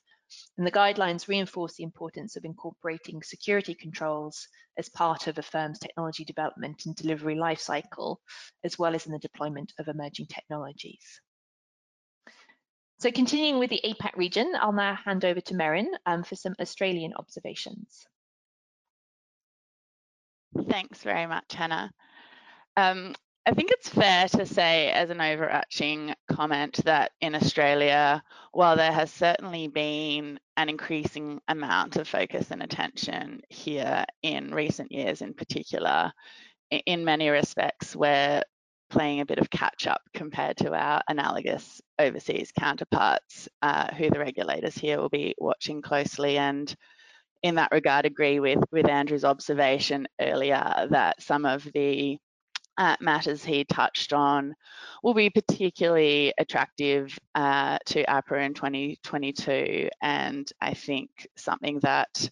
[0.57, 5.79] And the guidelines reinforce the importance of incorporating security controls as part of a firm's
[5.79, 8.17] technology development and delivery lifecycle,
[8.63, 11.19] as well as in the deployment of emerging technologies.
[12.99, 16.55] So continuing with the APAC region, I'll now hand over to Merryn um, for some
[16.59, 18.05] Australian observations.
[20.67, 21.91] Thanks very much, Hannah.
[22.75, 28.75] Um, I think it's fair to say, as an overarching comment, that in Australia, while
[28.75, 35.21] there has certainly been an increasing amount of focus and attention here in recent years,
[35.21, 36.11] in particular,
[36.85, 38.43] in many respects, we're
[38.89, 44.19] playing a bit of catch up compared to our analogous overseas counterparts, uh, who the
[44.19, 46.37] regulators here will be watching closely.
[46.37, 46.75] And
[47.43, 52.17] in that regard, agree with, with Andrew's observation earlier that some of the
[52.77, 54.55] uh, matters he touched on
[55.03, 59.89] will be particularly attractive uh, to APRA in 2022.
[60.01, 62.29] And I think something that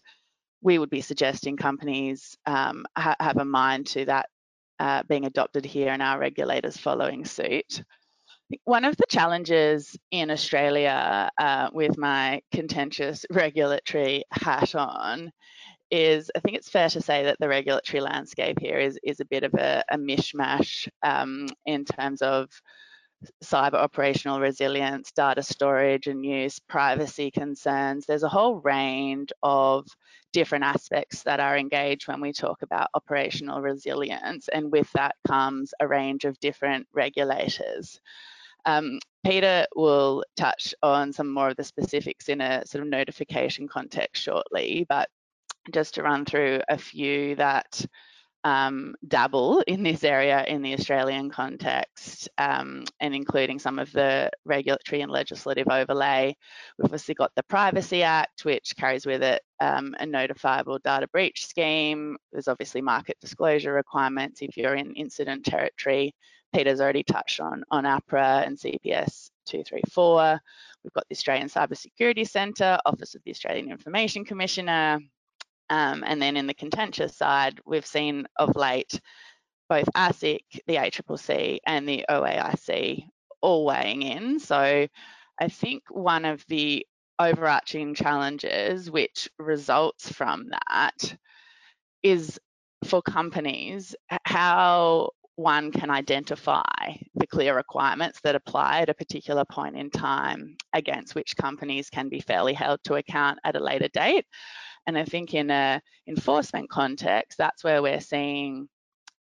[0.62, 4.28] we would be suggesting companies um, ha have a mind to that
[4.78, 7.82] uh, being adopted here and our regulators following suit.
[8.64, 15.32] One of the challenges in Australia uh, with my contentious regulatory hat on
[15.90, 19.26] is I think it's fair to say that the regulatory landscape here is, is a
[19.26, 22.50] bit of a, a mishmash um, in terms of
[23.42, 28.06] cyber operational resilience, data storage and use, privacy concerns.
[28.06, 29.86] There's a whole range of
[30.32, 35.72] different aspects that are engaged when we talk about operational resilience, and with that comes
[35.80, 38.00] a range of different regulators.
[38.68, 43.66] Um, Peter will touch on some more of the specifics in a sort of notification
[43.66, 45.08] context shortly, but
[45.72, 47.84] just to run through a few that
[48.44, 54.30] um, dabble in this area in the Australian context um, and including some of the
[54.44, 56.36] regulatory and legislative overlay.
[56.78, 61.46] We've obviously got the Privacy Act, which carries with it um, a notifiable data breach
[61.46, 62.16] scheme.
[62.32, 66.14] There's obviously market disclosure requirements if you're in incident territory.
[66.54, 70.40] Peter's already touched on, on APRA and CPS 234.
[70.82, 75.00] We've got the Australian Cybersecurity Centre, Office of the Australian Information Commissioner,
[75.70, 79.00] um, and then in the contentious side, we've seen of late
[79.68, 83.04] both ASIC, the ACCC, and the OAIC
[83.42, 84.40] all weighing in.
[84.40, 84.88] So
[85.40, 86.86] I think one of the
[87.18, 91.16] overarching challenges which results from that
[92.02, 92.40] is
[92.84, 96.64] for companies how one can identify
[97.14, 102.08] the clear requirements that apply at a particular point in time against which companies can
[102.08, 104.26] be fairly held to account at a later date.
[104.88, 108.68] And I think in a enforcement context, that's where we're seeing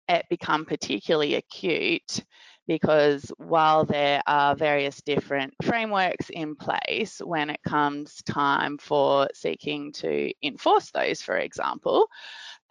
[0.09, 2.24] it become particularly acute
[2.66, 9.92] because while there are various different frameworks in place when it comes time for seeking
[9.92, 12.09] to enforce those, for example,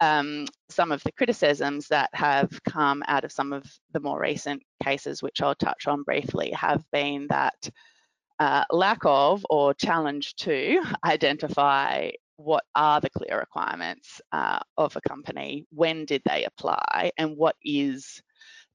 [0.00, 4.62] um, some of the criticisms that have come out of some of the more recent
[4.82, 7.70] cases, which I'll touch on briefly, have been that
[8.38, 15.00] uh, lack of or challenge to identify what are the clear requirements uh, of a
[15.00, 18.20] company, when did they apply, and what is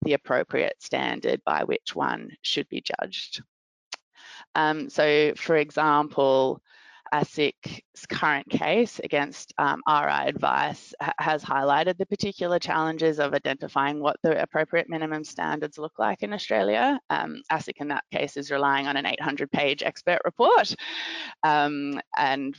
[0.04, 3.44] the appropriate standard by which one should be judged.
[4.56, 6.62] Um, so, for example,
[7.14, 14.00] ASIC's current case against um, RI Advice ha has highlighted the particular challenges of identifying
[14.00, 17.00] what the appropriate minimum standards look like in Australia.
[17.10, 20.74] Um, ASIC in that case is relying on an 800 page expert report
[21.44, 22.56] um, and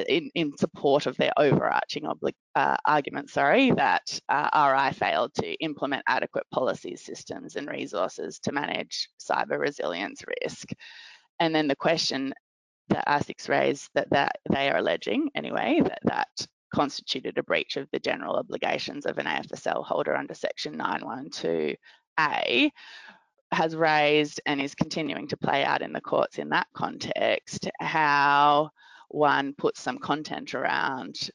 [0.00, 2.06] in, in, support of their overarching
[2.54, 8.52] uh, argument, sorry, that uh, RI failed to implement adequate policies, systems and resources to
[8.52, 10.70] manage cyber resilience risk.
[11.40, 12.34] And then the question
[12.88, 17.88] that ASIC's raised that, that they are alleging anyway, that that constituted a breach of
[17.92, 22.70] the general obligations of an AFSL holder under section 912A
[23.52, 28.70] has raised and is continuing to play out in the courts in that context how
[29.14, 31.30] one puts some content around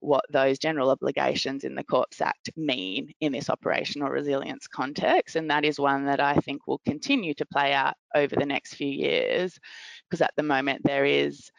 [0.00, 5.34] what those general obligations in the Corps Act mean in this operational resilience context.
[5.34, 8.74] And that is one that I think will continue to play out over the next
[8.74, 9.58] few years,
[10.08, 11.50] because at the moment there is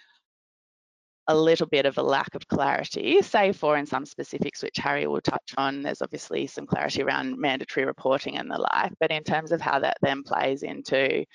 [1.27, 5.07] a little bit of a lack of clarity, save for in some specifics, which Harry
[5.07, 5.81] will touch on.
[5.81, 9.79] There's obviously some clarity around mandatory reporting and the like, but in terms of how
[9.79, 11.25] that then plays into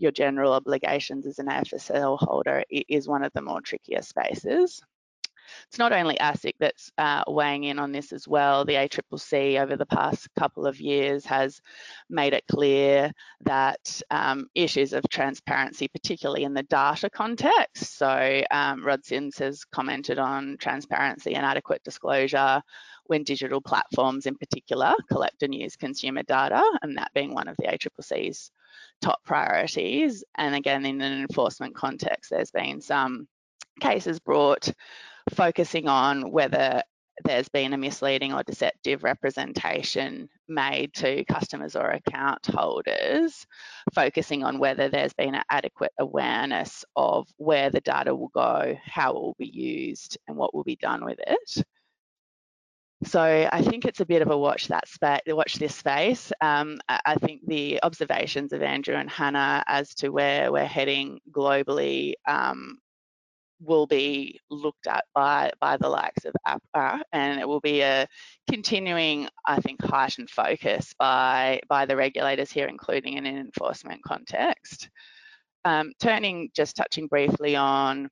[0.00, 4.80] your general obligations as an AFSL holder is one of the more trickier spaces.
[5.68, 8.64] It's not only ASIC that's uh, weighing in on this as well.
[8.64, 11.60] The ACCC over the past couple of years has
[12.08, 13.12] made it clear
[13.42, 19.64] that um, issues of transparency, particularly in the data context, so um, Rod Sims has
[19.64, 22.62] commented on transparency and adequate disclosure
[23.06, 27.56] when digital platforms in particular collect and use consumer data, and that being one of
[27.56, 28.52] the ACCC's
[29.00, 30.24] top priorities.
[30.36, 33.28] And again, in an enforcement context, there's been some
[33.80, 34.72] cases brought
[35.34, 36.82] focusing on whether
[37.24, 43.46] there's been a misleading or deceptive representation made to customers or account holders,
[43.94, 49.10] focusing on whether there's been an adequate awareness of where the data will go, how
[49.10, 51.64] it will be used, and what will be done with it.
[53.04, 56.32] So I think it's a bit of a watch that space, watch this space.
[56.42, 62.12] Um, I think the observations of Andrew and Hannah as to where we're heading globally
[62.28, 62.78] um,
[63.58, 68.06] will be looked at by by the likes of APRA, and it will be a
[68.50, 74.90] continuing, I think, heightened focus by by the regulators here, including in an enforcement context.
[75.64, 78.10] Um, turning, just touching briefly on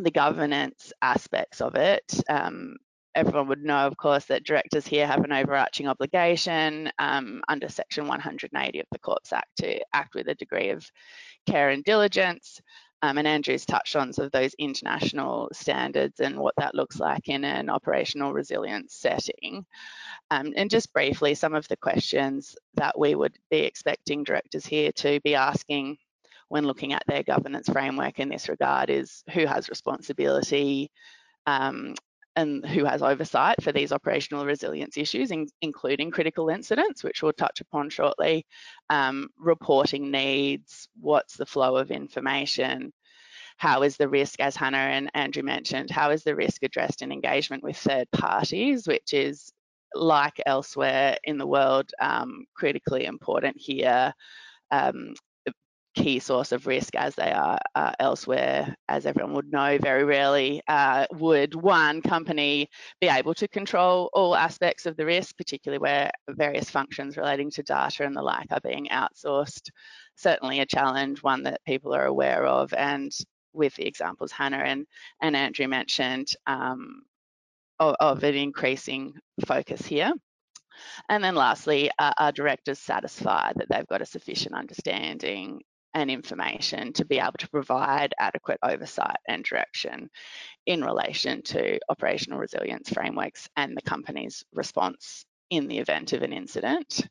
[0.00, 2.20] the governance aspects of it.
[2.28, 2.76] Um,
[3.14, 8.06] everyone would know, of course, that directors here have an overarching obligation um, under Section
[8.06, 10.90] 180 of the Corps Act to act with a degree of
[11.46, 12.60] care and diligence.
[13.04, 17.28] Um, and Andrew's touched on some of those international standards and what that looks like
[17.28, 19.66] in an operational resilience setting.
[20.30, 24.92] Um, and just briefly, some of the questions that we would be expecting directors here
[24.92, 25.98] to be asking
[26.48, 30.90] when looking at their governance framework in this regard is who has responsibility,
[31.46, 31.94] um,
[32.36, 37.32] and who has oversight for these operational resilience issues, in, including critical incidents, which we'll
[37.32, 38.46] touch upon shortly,
[38.90, 42.92] um, reporting needs, what's the flow of information,
[43.58, 47.12] how is the risk, as Hannah and Andrew mentioned, how is the risk addressed in
[47.12, 49.52] engagement with third parties, which is
[49.94, 54.14] like elsewhere in the world, um, critically important here.
[54.70, 55.14] Um,
[55.94, 58.74] key source of risk as they are uh, elsewhere.
[58.88, 62.68] As everyone would know, very rarely uh, would one company
[63.00, 67.62] be able to control all aspects of the risk, particularly where various functions relating to
[67.62, 69.70] data and the like are being outsourced.
[70.16, 73.12] Certainly a challenge, one that people are aware of, and
[73.52, 74.86] with the examples Hannah and,
[75.20, 77.02] and Andrew mentioned um,
[77.78, 79.14] of, an increasing
[79.46, 80.12] focus here.
[81.08, 85.60] And then lastly, uh, are directors satisfied that they've got a sufficient understanding
[85.94, 90.10] and information to be able to provide adequate oversight and direction
[90.66, 96.32] in relation to operational resilience frameworks and the company's response in the event of an
[96.32, 97.06] incident.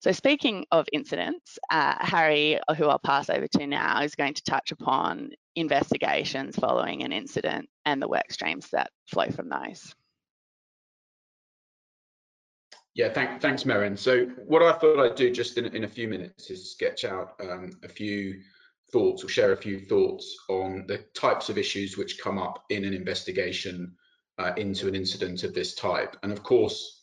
[0.00, 4.42] So speaking of incidents, uh, Harry, who I'll pass over to now, is going to
[4.42, 9.94] touch upon investigations following an incident and the work streams that flow from those.
[12.94, 13.98] Yeah, thank, thanks, Merryn.
[13.98, 17.34] So what I thought I'd do just in, in a few minutes is sketch out
[17.40, 18.40] um, a few
[18.92, 22.84] thoughts or share a few thoughts on the types of issues which come up in
[22.84, 23.96] an investigation
[24.38, 26.16] uh, into an incident of this type.
[26.22, 27.02] And of course,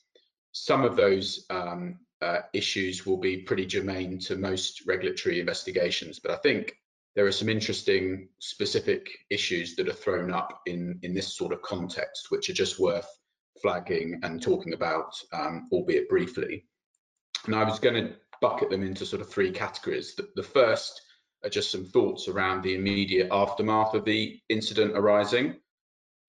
[0.54, 6.32] some of those um, uh, issues will be pretty germane to most regulatory investigations, but
[6.32, 6.74] I think
[7.16, 11.62] there are some interesting specific issues that are thrown up in, in this sort of
[11.62, 13.10] context, which are just worth
[13.62, 16.66] flagging and talking about, um, albeit briefly.
[17.46, 20.16] And I was going to bucket them into sort of three categories.
[20.16, 21.02] The, the, first
[21.44, 25.56] are just some thoughts around the immediate aftermath of the incident arising.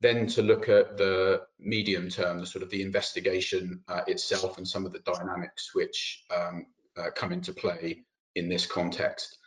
[0.01, 4.67] Then to look at the medium term, the sort of the investigation uh, itself and
[4.67, 6.67] some of the dynamics which um,
[6.97, 8.03] uh, come into play
[8.35, 9.39] in this context.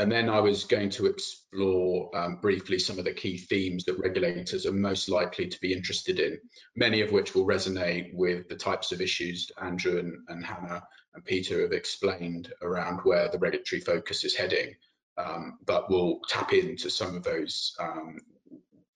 [0.00, 3.98] And then I was going to explore um, briefly some of the key themes that
[3.98, 6.38] regulators are most likely to be interested in,
[6.74, 10.82] many of which will resonate with the types of issues Andrew and, and Hannah
[11.12, 14.74] and Peter have explained around where the regulatory focus is heading,
[15.18, 18.16] um, but we'll tap into some of those um,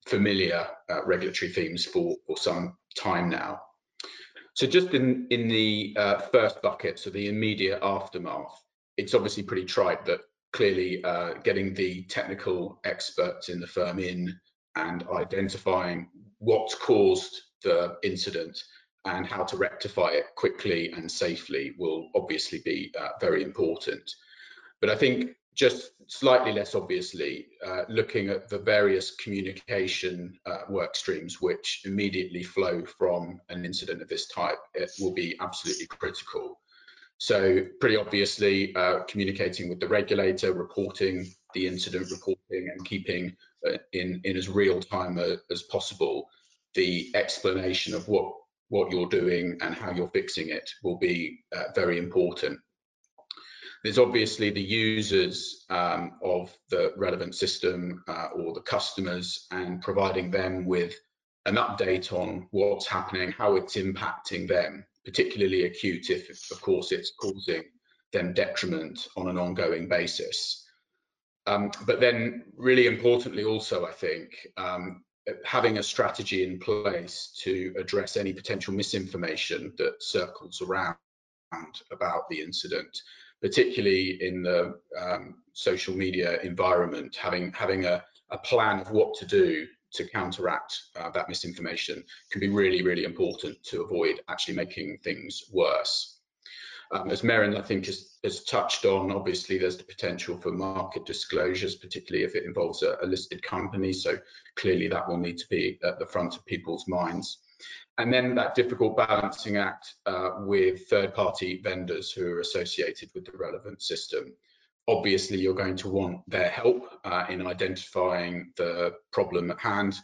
[0.06, 3.60] familiar uh, regulatory themes for, for some time now.
[4.54, 8.58] So just in, in the uh, first bucket, so the immediate aftermath,
[8.96, 10.20] it's obviously pretty trite that
[10.54, 14.38] clearly uh, getting the technical experts in the firm in
[14.76, 18.62] and identifying what caused the incident
[19.04, 24.08] and how to rectify it quickly and safely will obviously be uh, very important.
[24.80, 30.94] But I think just slightly less obviously, uh, looking at the various communication uh, work
[30.94, 36.60] streams which immediately flow from an incident of this type, it will be absolutely critical.
[37.18, 43.36] So pretty obviously uh, communicating with the regulator, reporting the incident, reporting and keeping
[43.66, 46.28] uh, in, in as real time uh, as possible
[46.74, 48.32] the explanation of what,
[48.68, 52.58] what you're doing and how you're fixing it will be uh, very important.
[53.84, 60.30] There's obviously the users um, of the relevant system uh, or the customers and providing
[60.30, 60.94] them with
[61.46, 67.12] an update on what's happening, how it's impacting them particularly acute if, of course, it's
[67.20, 67.64] causing
[68.12, 70.64] them detriment on an ongoing basis.
[71.46, 75.04] Um, but then, really importantly, also, I think um,
[75.44, 80.96] having a strategy in place to address any potential misinformation that circles around
[81.90, 82.96] about the incident,
[83.40, 89.26] particularly in the um, social media environment, having having a, a plan of what to
[89.26, 94.98] do to counteract uh, that misinformation can be really, really important to avoid actually making
[95.02, 96.14] things worse.
[96.92, 101.06] Um, as Merryn, I think, has, has, touched on, obviously there's the potential for market
[101.06, 103.92] disclosures, particularly if it involves a, a, listed company.
[103.92, 104.18] So
[104.56, 107.38] clearly that will need to be at the front of people's minds.
[107.96, 113.38] And then that difficult balancing act uh, with third-party vendors who are associated with the
[113.38, 114.32] relevant system.
[114.86, 119.96] Obviously, you're going to want their help uh, in identifying the problem at hand,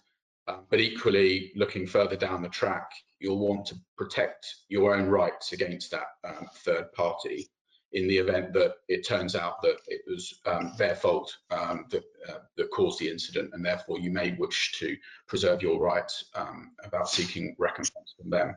[0.49, 5.53] uh, but equally, looking further down the track, you'll want to protect your own rights
[5.53, 7.51] against that um, third party
[7.93, 12.05] in the event that it turns out that it was um, their fault um, that,
[12.29, 16.73] uh, that caused the incident, and therefore you may wish to preserve your rights um,
[16.85, 18.55] about seeking recompense from them.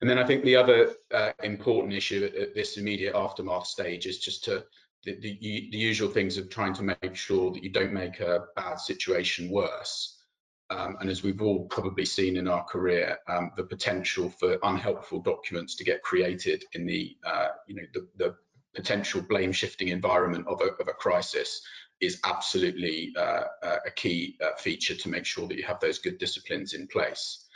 [0.00, 4.06] And then I think the other uh, important issue at, at, this immediate aftermath stage
[4.06, 4.64] is just to
[5.04, 5.38] the, the,
[5.70, 9.50] the, usual things of trying to make sure that you don't make a bad situation
[9.50, 10.24] worse.
[10.68, 15.22] Um, and as we've all probably seen in our career, um, the potential for unhelpful
[15.22, 18.34] documents to get created in the, uh, you know, the, the,
[18.74, 21.62] potential blame shifting environment of a, of a crisis
[22.02, 23.44] is absolutely uh,
[23.86, 27.46] a key uh, feature to make sure that you have those good disciplines in place.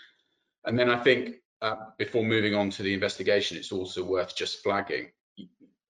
[0.64, 4.62] And then I think uh, before moving on to the investigation, it's also worth just
[4.62, 5.08] flagging.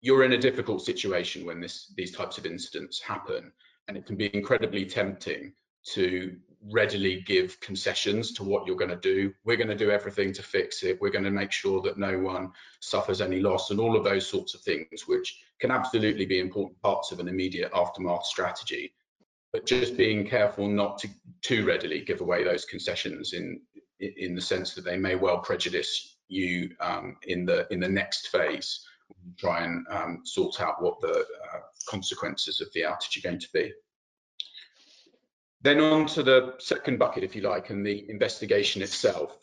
[0.01, 3.53] You're in a difficult situation when this, these types of incidents happen,
[3.89, 5.53] and it can be incredibly tempting
[5.93, 6.37] to
[6.71, 9.33] readily give concessions to what you're going to do.
[9.45, 11.01] We're going to do everything to fix it.
[11.01, 14.27] We're going to make sure that no one suffers any loss and all of those
[14.27, 18.95] sorts of things, which can absolutely be important parts of an immediate aftermath strategy.
[19.53, 21.09] But just being careful not to
[21.43, 23.61] too readily give away those concessions in
[24.01, 28.29] in the sense that they may well prejudice you um, in the in the next
[28.29, 28.87] phase.
[29.37, 33.53] Try and um, sort out what the uh, consequences of the outage are going to
[33.53, 33.73] be.
[35.63, 39.37] Then on to the second bucket, if you like, and the investigation itself.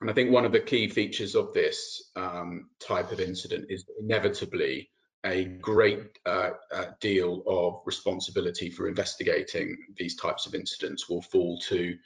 [0.00, 3.84] And I think one of the key features of this um, type of incident is
[4.00, 4.88] inevitably
[5.24, 11.58] a great uh, uh, deal of responsibility for investigating these types of incidents will fall
[11.58, 11.96] to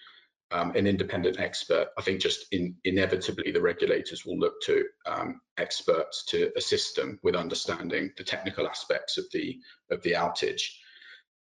[0.51, 1.89] um, an independent expert.
[1.97, 7.19] I think just in, inevitably the regulators will look to um, experts to assist them
[7.23, 9.59] with understanding the technical aspects of the
[9.91, 10.63] of the outage.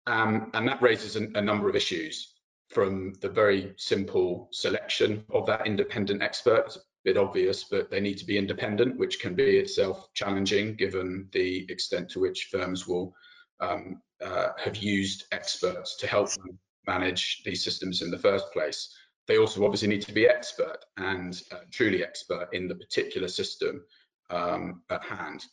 [0.07, 2.33] Um, and that raises a, number of issues
[2.71, 6.65] from the very simple selection of that independent expert.
[6.67, 10.77] It's a bit obvious, but they need to be independent, which can be itself challenging
[10.77, 13.15] given the extent to which firms will
[13.59, 18.95] um, uh, have used experts to help them manage these systems in the first place.
[19.27, 23.85] They also obviously need to be expert and uh, truly expert in the particular system
[24.31, 25.45] um, at hand.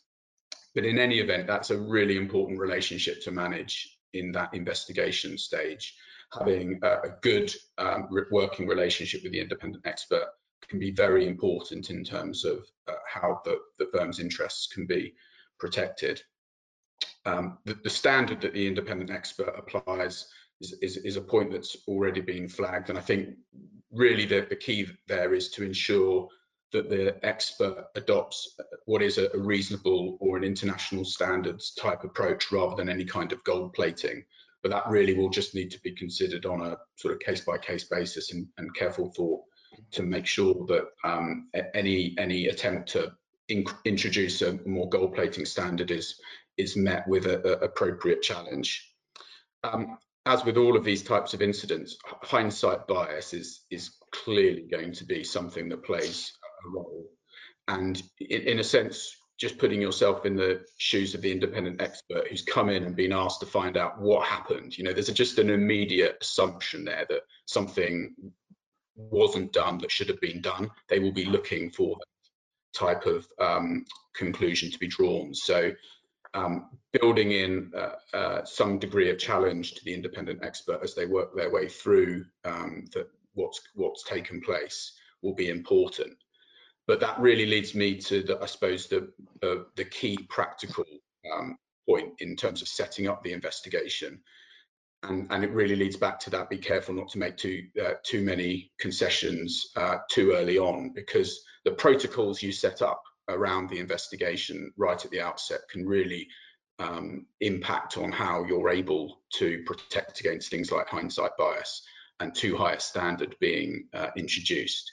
[0.74, 5.96] But in any event, that's a really important relationship to manage in that investigation stage,
[6.32, 10.28] having a, a good um, working relationship with the independent expert
[10.68, 15.14] can be very important in terms of uh, how the, the, firm's interests can be
[15.58, 16.22] protected.
[17.26, 20.26] Um, the, the, standard that the independent expert applies
[20.60, 22.88] is, is, is, a point that's already been flagged.
[22.90, 23.30] And I think
[23.90, 26.28] really the, the key there is to ensure
[26.72, 32.74] that the expert adopts what is a, reasonable or an international standards type approach rather
[32.74, 34.24] than any kind of gold plating.
[34.62, 37.58] But that really will just need to be considered on a sort of case by
[37.58, 39.42] case basis and, and careful thought
[39.92, 43.12] to make sure that um, any any attempt to
[43.48, 46.18] in, introduce a more gold plating standard is
[46.56, 48.92] is met with an appropriate challenge.
[49.64, 54.92] Um, as with all of these types of incidents, hindsight bias is is clearly going
[54.92, 56.32] to be something that plays
[56.64, 57.06] a role.
[57.68, 62.28] And in, in a sense, just putting yourself in the shoes of the independent expert
[62.28, 64.76] who's come in and been asked to find out what happened.
[64.78, 68.14] You know, there's just an immediate assumption there that something
[68.96, 70.70] wasn't done that should have been done.
[70.88, 75.34] They will be looking for that type of um, conclusion to be drawn.
[75.34, 75.72] So
[76.34, 81.06] um, building in uh, uh, some degree of challenge to the independent expert as they
[81.06, 86.12] work their way through um, the, what's what's taken place will be important.
[86.86, 89.10] But that really leads me to the, I suppose the
[89.40, 90.84] the, key practical
[91.32, 91.56] um,
[91.88, 94.20] point in terms of setting up the investigation,
[95.04, 97.94] and and it really leads back to that: be careful not to make too uh,
[98.02, 103.78] too many concessions uh, too early on, because the protocols you set up around the
[103.78, 106.28] investigation right at the outset can really
[106.78, 111.82] um, impact on how you're able to protect against things like hindsight bias.
[112.20, 114.90] and too high a standard being uh, introduced.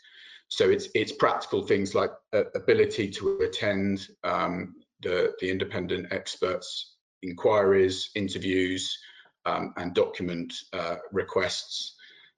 [0.48, 6.96] So it's it's practical things like uh, ability to attend um, the the independent experts
[7.24, 8.98] inquiries, interviews,
[9.46, 11.96] um, and document uh, requests,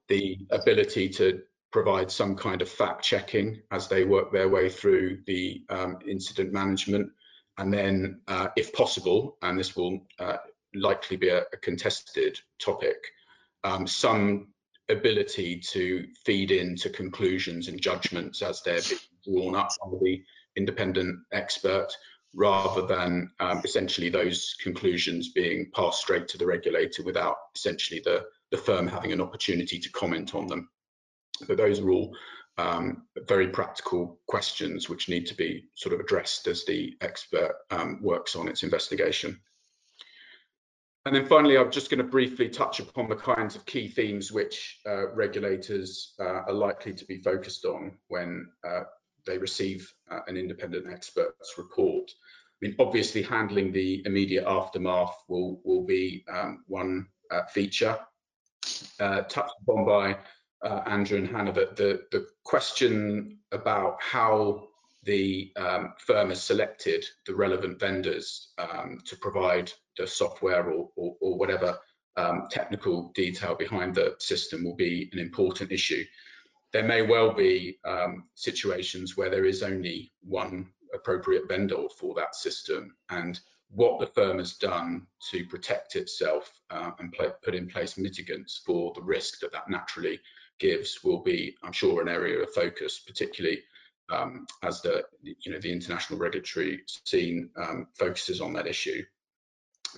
[0.10, 1.42] the ability to
[1.74, 6.54] provide some kind of fact checking as they work their way through the um, incident
[6.54, 7.10] management.
[7.58, 10.38] And then, uh, if possible, and this will uh,
[10.74, 12.98] likely be a, a contested topic,
[13.64, 14.50] um, some
[14.90, 20.24] ability to feed into conclusions and judgments as they're being drawn up by the
[20.56, 21.88] independent expert
[22.36, 28.26] rather than um, essentially those conclusions being passed straight to the regulator without essentially the,
[28.52, 30.70] the firm having an opportunity to comment on them.
[31.48, 32.16] So those are all
[32.58, 38.00] um, very practical questions which need to be sort of addressed as the expert um,
[38.02, 39.40] works on its investigation.
[41.06, 44.32] And then finally, I'm just going to briefly touch upon the kinds of key themes
[44.32, 48.84] which uh, regulators uh, are likely to be focused on when uh,
[49.26, 52.10] they receive uh, an independent expert's report.
[52.10, 58.00] I mean, obviously, handling the immediate aftermath will will be um, one uh, feature.
[58.98, 60.18] Uh, touched upon by
[60.64, 64.68] uh, Andrew and Hannah, the the question about how
[65.04, 71.16] the um, firm has selected the relevant vendors um, to provide the software or, or,
[71.20, 71.78] or whatever
[72.16, 76.04] um, technical detail behind the system will be an important issue.
[76.72, 82.36] There may well be um, situations where there is only one appropriate vendor for that
[82.36, 83.40] system and
[83.70, 88.94] what the firm has done to protect itself uh, and put in place mitigants for
[88.94, 90.20] the risk that that naturally
[90.64, 93.60] gives will be, I'm sure, an area of focus, particularly
[94.12, 99.04] um, as the you know the international regulatory scene um, focuses on that issue.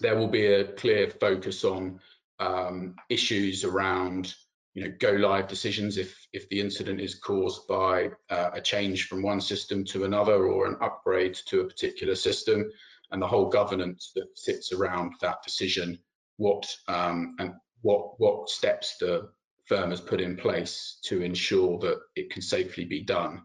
[0.02, 2.00] There will be a clear focus on
[2.40, 4.34] um, issues around
[4.74, 9.08] you know go live decisions if if the incident is caused by uh, a change
[9.08, 12.70] from one system to another or an upgrade to a particular system
[13.12, 15.98] and the whole governance that sits around that decision
[16.38, 19.30] what um, and what what steps the
[19.66, 23.42] firm has put in place to ensure that it can safely be done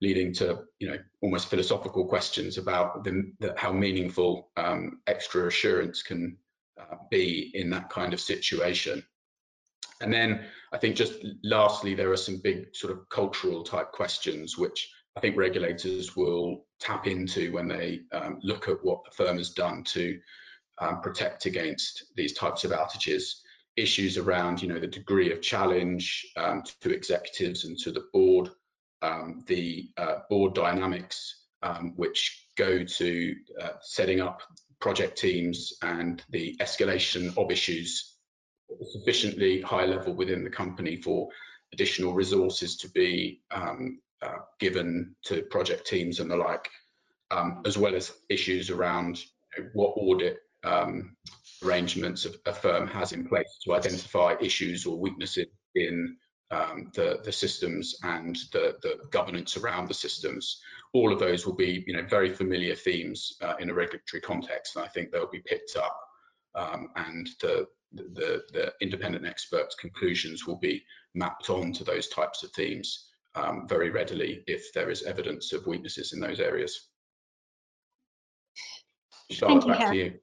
[0.00, 6.02] leading to you know almost philosophical questions about the, the how meaningful um, extra assurance
[6.02, 6.36] can
[6.80, 9.02] uh, be in that kind of situation
[10.00, 14.56] and then I think just lastly, there are some big sort of cultural type questions
[14.56, 19.38] which I think regulators will tap into when they um, look at what the firm
[19.38, 20.18] has done to
[20.80, 23.40] um, protect against these types of outages.
[23.78, 28.50] Issues around, you know, the degree of challenge um, to executives and to the board,
[29.02, 34.42] um, the uh, board dynamics, um, which go to uh, setting up
[34.80, 38.16] project teams and the escalation of issues
[38.92, 41.28] sufficiently high level within the company for
[41.72, 46.68] additional resources to be um, uh, given to project teams and the like,
[47.30, 49.20] um, as well as issues around
[49.56, 51.16] you know, what audit um,
[51.64, 56.16] arrangements a, firm has in place to identify issues or weaknesses in
[56.50, 60.60] um, the, the systems and the, the governance around the systems.
[60.94, 64.76] All of those will be you know, very familiar themes uh, in a regulatory context,
[64.76, 65.98] and I think they'll be picked up
[66.54, 70.82] um, and the, the, the independent experts' conclusions will be
[71.14, 75.66] mapped on to those types of themes um, very readily if there is evidence of
[75.66, 76.88] weaknesses in those areas.
[79.30, 80.18] Charlotte, Thank you, back to you.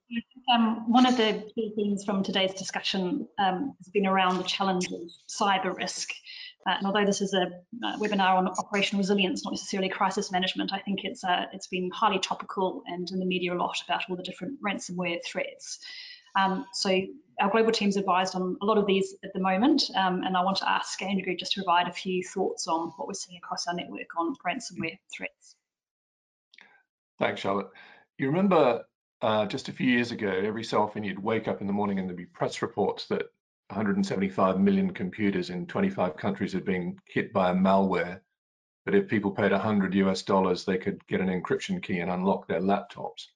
[0.52, 4.86] Um, one of the key themes from today's discussion um, has been around the challenge
[4.86, 6.10] of cyber risk.
[6.66, 7.46] Uh, and although this is a
[7.86, 11.90] uh, webinar on operational resilience, not necessarily crisis management, I think it's uh, it's been
[11.92, 15.78] highly topical and in the media a lot about all the different ransomware threats.
[16.34, 17.00] Um, so
[17.40, 20.42] our global team's advised on a lot of these at the moment, um, and I
[20.42, 23.68] want to ask Andrew just to provide a few thoughts on what we're seeing across
[23.68, 25.54] our network on ransomware threats.
[27.20, 27.68] Thanks, Charlotte.
[28.18, 28.82] You remember
[29.22, 31.98] uh, just a few years ago, every so often you'd wake up in the morning
[31.98, 33.22] and there'd be press reports that
[33.68, 38.20] 175 million computers in 25 countries had been hit by a malware.
[38.84, 42.46] But if people paid 100 US dollars, they could get an encryption key and unlock
[42.46, 43.26] their laptops.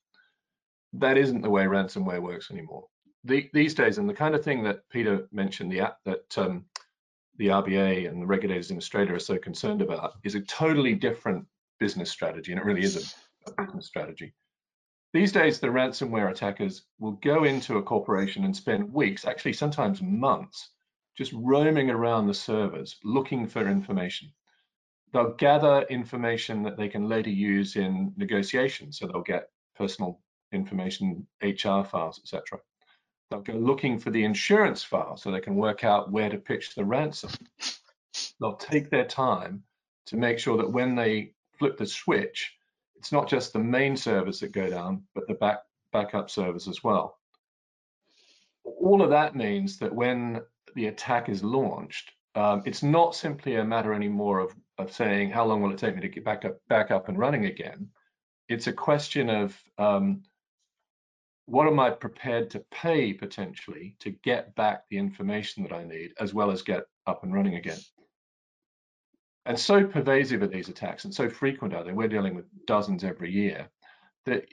[0.92, 2.86] That isn't the way ransomware works anymore
[3.24, 6.64] the, these days, and the kind of thing that Peter mentioned, the app that um,
[7.36, 11.44] the RBA and the regulators in Australia are so concerned about, is a totally different
[11.78, 12.96] business strategy, and it really is
[13.46, 14.32] a, a business strategy.
[15.12, 20.00] These days, the ransomware attackers will go into a corporation and spend weeks, actually sometimes
[20.00, 20.70] months,
[21.16, 24.32] just roaming around the servers looking for information.
[25.12, 28.98] They'll gather information that they can later use in negotiations.
[28.98, 30.20] So they'll get personal
[30.52, 32.60] information, HR files, etc
[33.30, 36.74] They'll go looking for the insurance file so they can work out where to pitch
[36.74, 37.30] the ransom.
[38.40, 39.62] They'll take their time
[40.06, 42.56] to make sure that when they flip the switch,
[43.00, 46.84] it's not just the main servers that go down, but the back backup servers as
[46.84, 47.18] well.
[48.62, 50.42] All of that means that when
[50.74, 55.46] the attack is launched, um, it's not simply a matter anymore of, of saying how
[55.46, 57.88] long will it take me to get back up back up and running again.
[58.50, 60.22] It's a question of um,
[61.46, 66.12] what am I prepared to pay potentially to get back the information that I need,
[66.20, 67.80] as well as get up and running again.
[69.46, 73.04] And so pervasive are these attacks and so frequent are they, we're dealing with dozens
[73.04, 73.68] every year,
[74.26, 74.46] that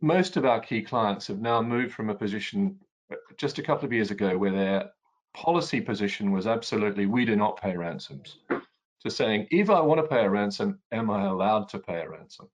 [0.00, 2.78] most of our key clients have now moved from a position
[3.12, 4.90] uh, just a couple of years ago where their
[5.34, 10.06] policy position was absolutely, we do not pay ransoms, to saying, if I want to
[10.06, 12.48] pay a ransom, am I allowed to pay a ransom?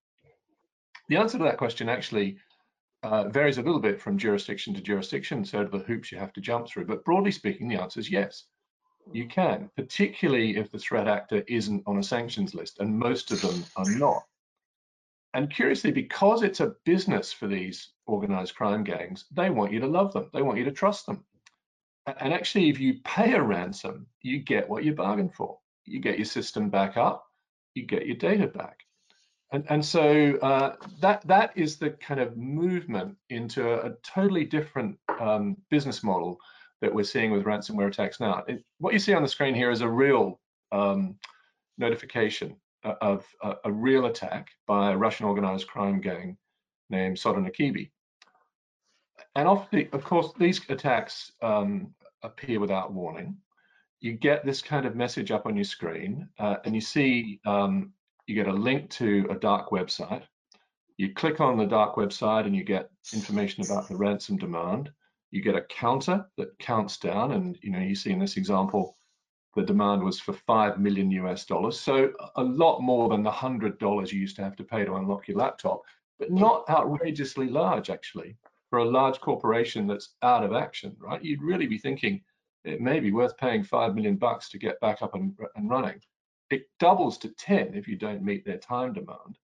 [1.08, 2.38] The answer to that question actually
[3.02, 6.40] uh, varies a little bit from jurisdiction to jurisdiction, so the hoops you have to
[6.40, 6.86] jump through.
[6.86, 8.44] But broadly speaking, the answer is yes,
[9.12, 13.40] you can, particularly if the threat actor isn't on a sanctions list, and most of
[13.40, 14.22] them are not.
[15.32, 19.86] And curiously, because it's a business for these organized crime gangs, they want you to
[19.86, 21.24] love them, they want you to trust them.
[22.06, 25.58] And actually, if you pay a ransom, you get what you bargained for.
[25.84, 27.26] You get your system back up,
[27.74, 28.80] you get your data back.
[29.52, 34.44] And, and so uh, that that is the kind of movement into a, a totally
[34.44, 36.38] different um, business model
[36.80, 38.44] that we're seeing with ransomware attacks now.
[38.48, 40.40] It, what you see on the screen here is a real
[40.72, 41.16] um,
[41.78, 46.38] notification of a, a, real attack by a Russian organized crime gang
[46.88, 47.90] named Sodinokibi.
[49.36, 53.36] And often, of course, these attacks um, appear without warning.
[54.00, 57.92] You get this kind of message up on your screen, uh, and you see um,
[58.26, 60.22] you get a link to a dark website.
[60.96, 64.90] You click on the dark website and you get information about the ransom demand.
[65.30, 67.58] You get a counter that counts down, and mm.
[67.62, 68.96] you know you see in this example,
[69.56, 73.78] the demand was for five million US dollars, so a lot more than the hundred
[73.78, 75.82] dollars you used to have to pay to unlock your laptop,
[76.18, 76.38] but mm.
[76.38, 78.36] not outrageously large actually
[78.70, 81.22] for a large corporation that's out of action, right?
[81.22, 82.22] You'd really be thinking
[82.64, 86.00] it may be worth paying five million bucks to get back up and, and running.
[86.50, 89.38] It doubles to 10 if you don't meet their time demand.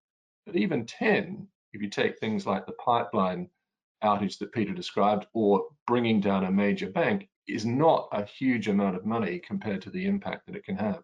[0.45, 3.51] But even 10, if you take things like the pipeline
[4.03, 8.97] outage that Peter described or bringing down a major bank, is not a huge amount
[8.97, 11.03] of money compared to the impact that it can have.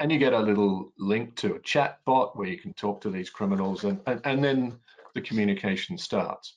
[0.00, 3.10] And you get a little link to a chat bot where you can talk to
[3.10, 4.78] these criminals and, and, and then
[5.14, 6.56] the communication starts.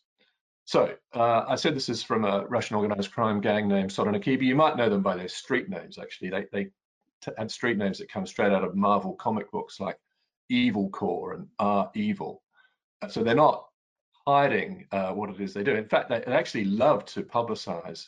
[0.66, 4.44] So uh, I said this is from a Russian organized crime gang named Sodinokibi.
[4.44, 6.30] You might know them by their street names, actually.
[6.30, 6.70] They, they
[7.38, 9.98] and street names that come straight out of Marvel comic books like
[10.50, 12.42] Evil Corps and REvil.
[13.10, 13.66] So they're not
[14.28, 15.76] hiding uh, what it is they do.
[15.76, 18.08] In fact, they, actually love to publicize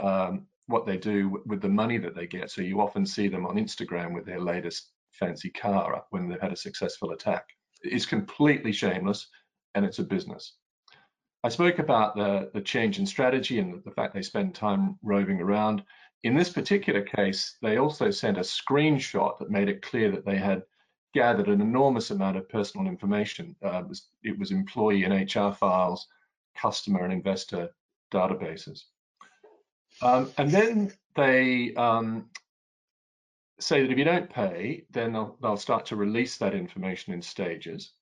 [0.00, 2.50] um, what they do with the money that they get.
[2.50, 6.52] So you often see them on Instagram with their latest fancy car when they've had
[6.52, 7.46] a successful attack.
[7.82, 9.28] It's completely shameless
[9.74, 10.54] and it's a business.
[11.44, 15.40] I spoke about the, the change in strategy and the fact they spend time roving
[15.40, 15.84] around.
[16.24, 20.36] In this particular case, they also sent a screenshot that made it clear that they
[20.36, 20.62] had
[21.14, 23.56] gathered an enormous amount of personal information.
[23.64, 26.06] Uh, it, was, it, was, employee and HR files,
[26.56, 27.70] customer and investor
[28.12, 28.84] databases.
[30.02, 32.28] Um, and then they um,
[33.58, 37.22] say that if you don't pay, then they'll, they'll, start to release that information in
[37.22, 37.92] stages.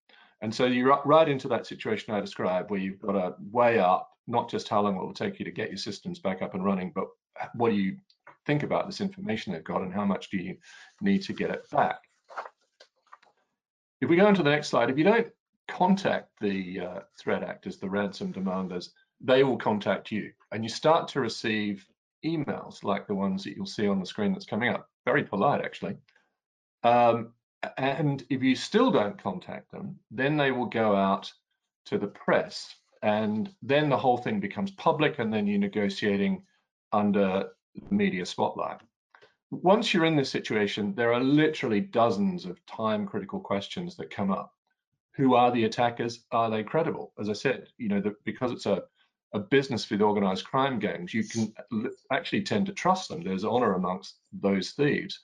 [0.42, 4.11] And so you're right into that situation I described where you've got to weigh up
[4.26, 6.64] not just how long it will take you to get your systems back up and
[6.64, 7.07] running, but
[7.54, 7.96] what do you
[8.46, 10.57] think about this information they've got and how much do you
[11.00, 11.98] need to get it back.
[14.01, 15.28] If we go on to the next slide, if you don't
[15.68, 18.90] contact the uh, threat actors, the ransom demanders,
[19.20, 21.86] they will contact you and you start to receive
[22.24, 24.88] emails like the ones that you'll see on the screen that's coming up.
[25.05, 25.97] Very polite, actually.
[26.82, 27.32] Um,
[27.78, 31.32] and if you still don't contact them, then they will go out
[31.86, 36.42] to the press and then the whole thing becomes public and then you're negotiating
[36.92, 38.80] under the media spotlight.
[39.51, 44.30] Once you're in this situation, there are literally dozens of time critical questions that come
[44.30, 44.53] up.
[45.14, 46.24] Who are the attackers?
[46.32, 47.12] Are they credible?
[47.18, 48.82] As I said, you know, the, because it's a,
[49.32, 51.53] a business with organized crime gangs, you can
[52.12, 53.22] actually tend to trust them.
[53.22, 55.20] There's honor amongst those thieves.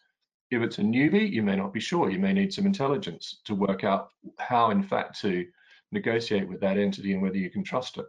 [0.51, 2.11] If it's a newbie, you may not be sure.
[2.11, 5.47] You may need some intelligence to work out how, in fact, to
[5.91, 8.07] negotiate with that entity and whether you can trust it.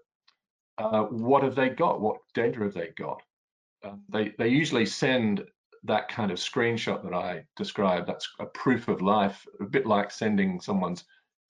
[0.77, 2.01] Uh, what have they got?
[2.01, 3.21] What data have they got?
[3.83, 5.45] Um, they, they usually send
[5.85, 8.07] that kind of screenshot that I described.
[8.07, 11.03] That's a proof of life, a bit like sending someone's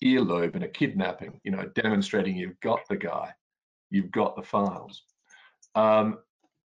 [0.04, 3.34] earlobe in a kidnapping, you know, demonstrating you've got the guy,
[3.90, 5.04] you've got the files.
[5.76, 6.20] Um,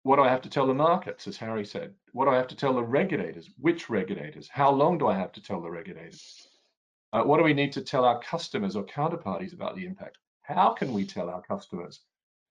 [0.04, 1.94] what do I have to tell the markets, as Harry said?
[2.12, 3.50] What do I have to tell the regulators?
[3.58, 4.48] Which regulators?
[4.48, 6.48] How long do I have to tell the regulators?
[7.12, 10.20] Uh, what do we need to tell our customers or counterparties about the impact?
[10.44, 12.02] How can we tell our customers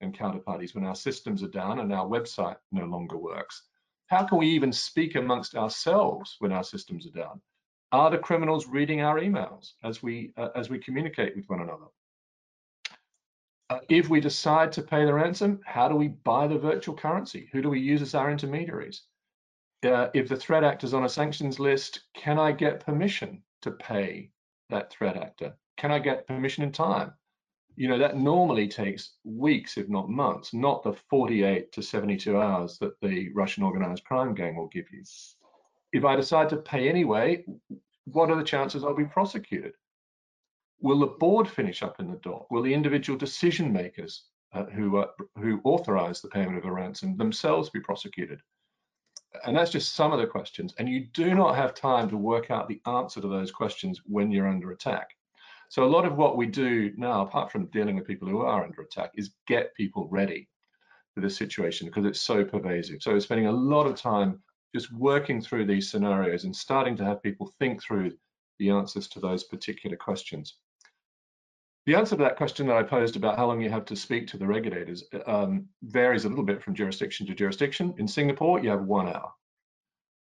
[0.01, 3.63] and counterparties when our systems are down and our website no longer works?
[4.07, 7.41] How can we even speak amongst ourselves when our systems are down?
[7.91, 11.85] Are the criminals reading our emails as we uh, as we communicate with one another?
[13.69, 17.49] Uh, if we decide to pay the ransom, how do we buy the virtual currency?
[17.51, 19.03] Who do we use as our intermediaries?
[19.83, 23.71] Uh, if the threat actor is on a sanctions list, can I get permission to
[23.71, 24.31] pay
[24.69, 25.55] that threat actor?
[25.77, 27.13] Can I get permission in time?
[27.75, 32.77] You know, that normally takes weeks, if not months, not the 48 to 72 hours
[32.79, 35.03] that the Russian organized crime gang will give you.
[35.91, 37.45] If I decide to pay anyway,
[38.05, 39.73] what are the chances I'll be prosecuted?
[40.79, 42.49] Will the board finish up in the dock?
[42.51, 45.07] Will the individual decision makers uh, who uh,
[45.37, 48.39] who authorize the payment of a ransom themselves be prosecuted?
[49.43, 50.73] And that's just some of the questions.
[50.77, 54.31] And you do not have time to work out the answer to those questions when
[54.31, 55.09] you're under attack.
[55.69, 58.63] So a lot of what we do now, apart from dealing with people who are
[58.63, 60.47] under attack, is get people ready
[61.13, 63.01] for this situation because it's so pervasive.
[63.01, 64.41] So we're spending a lot of time
[64.75, 68.11] just working through these scenarios and starting to have people think through
[68.59, 70.57] the answers to those particular questions.
[71.85, 74.27] The answer to that question that I posed about how long you have to speak
[74.27, 77.93] to the regulators um, varies a little bit from jurisdiction to jurisdiction.
[77.97, 79.31] In Singapore, you have one hour.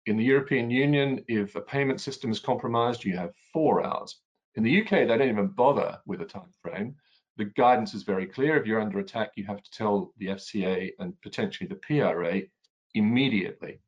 [0.06, 4.20] In the European Union, if a payment system is compromised, you have four hours.
[4.56, 6.94] In the UK, they don't even bother with a time frame.
[7.36, 8.56] The guidance is very clear.
[8.56, 12.42] If you're under attack, you have to tell the FCA and potentially the PRA
[12.94, 13.80] immediately.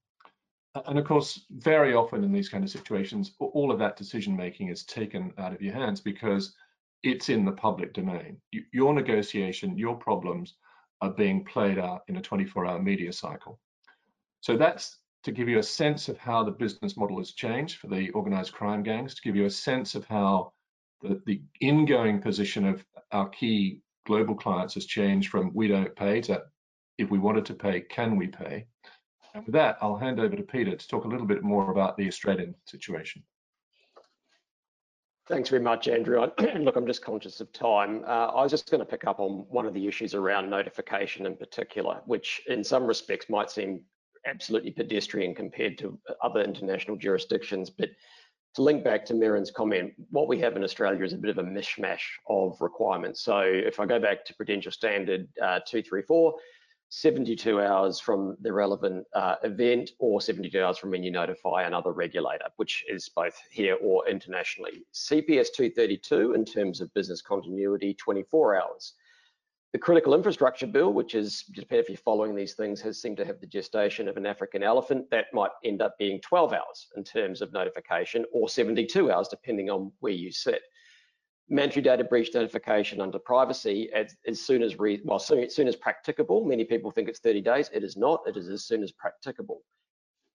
[0.87, 4.69] And of course, very often in these kind of situations, all of that decision making
[4.69, 6.55] is taken out of your hands because
[7.03, 8.39] it's in the public domain.
[8.73, 10.55] Your negotiation, your problems
[11.01, 13.61] are being played out in a 24 hour media cycle.
[14.41, 17.89] So that's to give you a sense of how the business model has changed for
[17.89, 20.53] the organized crime gangs, to give you a sense of how
[21.03, 26.21] the, the ingoing position of our key global clients has changed from we don't pay
[26.23, 26.43] to
[26.99, 28.67] if we wanted to pay, can we pay?
[29.35, 31.97] And with that, I'll hand over to Peter to talk a little bit more about
[31.97, 33.23] the Australian situation.
[35.29, 36.27] Thanks very much, Andrew.
[36.39, 38.05] And look, I'm just conscious of time.
[38.07, 41.27] Uh, I was just going to pick up on one of the issues around notification
[41.27, 43.83] in particular, which in some respects might seem
[44.25, 47.71] absolutely pedestrian compared to other international jurisdictions.
[47.71, 47.91] But
[48.57, 51.37] to link back to Merryn's comment, what we have in Australia is a bit of
[51.37, 53.21] a mishmash of requirements.
[53.21, 56.35] So if I go back to Prudential Standard uh, 234,
[56.89, 61.93] 72 hours from the relevant uh, event or 72 hours from when you notify another
[61.93, 64.87] regulator, which is both here or internationally.
[64.95, 68.95] CPS 232 in terms of business continuity, 24 hours.
[69.77, 73.27] The critical infrastructure bill, which is, depending if you're following these things, has seemed to
[73.27, 75.11] have the gestation of an African elephant.
[75.11, 79.69] That might end up being 12 hours in terms of notification or 72 hours, depending
[79.69, 80.63] on where you sit
[81.51, 85.69] mandatory data breach notification under privacy as, as soon as re, well soon, as soon
[85.69, 86.47] as practicable.
[86.47, 87.71] Many people think it's 30 days.
[87.71, 88.23] It is not.
[88.27, 89.61] It is as soon as practicable.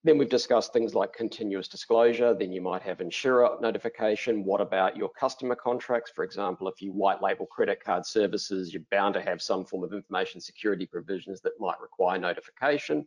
[0.04, 2.34] Then we've discussed things like continuous disclosure.
[2.34, 4.43] Then you might have insurer notification.
[4.43, 6.10] What about your customer contracts?
[6.10, 9.84] For example, if you white label credit card services, you're bound to have some form
[9.84, 13.06] of information security provisions that might require notification.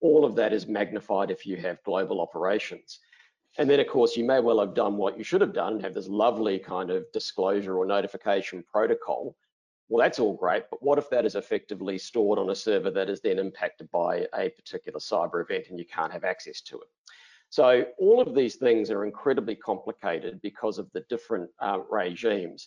[0.00, 2.98] All of that is magnified if you have global operations.
[3.58, 5.82] And then, of course, you may well have done what you should have done and
[5.82, 9.36] have this lovely kind of disclosure or notification protocol.
[9.88, 13.08] Well, that's all great, but what if that is effectively stored on a server that
[13.08, 16.88] is then impacted by a particular cyber event and you can't have access to it?
[17.50, 22.66] So all of these things are incredibly complicated because of the different uh, regimes.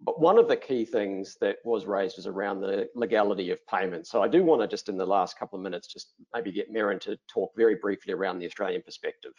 [0.00, 4.10] But one of the key things that was raised was around the legality of payments.
[4.10, 6.72] So I do want to just in the last couple of minutes, just maybe get
[6.72, 9.32] Merryn to talk very briefly around the Australian perspective.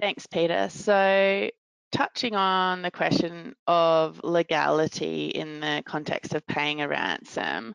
[0.00, 0.68] Thanks, Peter.
[0.68, 1.48] So
[1.92, 7.74] touching on the question of legality in the context of paying a ransom,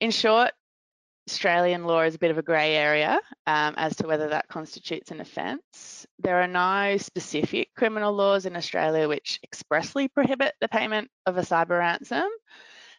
[0.00, 0.52] in short,
[1.28, 5.10] Australian law is a bit of a grey area um, as to whether that constitutes
[5.10, 6.06] an offence.
[6.20, 11.42] There are no specific criminal laws in Australia which expressly prohibit the payment of a
[11.42, 12.28] cyber ransom.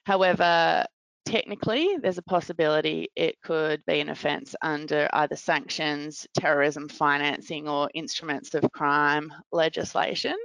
[0.05, 0.85] However,
[1.27, 7.89] technically there's a possibility it could be an offence under either sanctions, terrorism financing, or
[7.93, 10.35] instruments of crime legislation.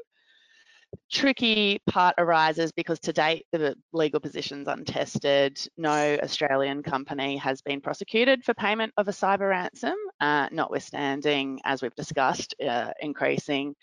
[1.10, 5.58] Tricky part arises because to date the legal position's untested.
[5.78, 11.80] No Australian company has been prosecuted for payment of a cyber ransom, uh, notwithstanding, as
[11.80, 13.74] we've discussed, uh, increasing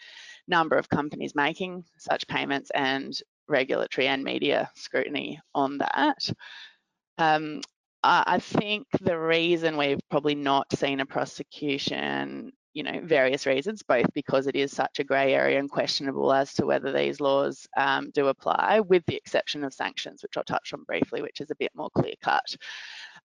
[0.47, 6.29] number of companies making such payments and regulatory and media scrutiny on that.
[7.19, 7.61] Um,
[8.01, 14.05] I think the reason we've probably not seen a prosecution, you know, various reasons, both
[14.13, 18.09] because it is such a grey area and questionable as to whether these laws um,
[18.11, 21.55] do apply, with the exception of sanctions, which I'll touch on briefly, which is a
[21.55, 22.55] bit more clear cut.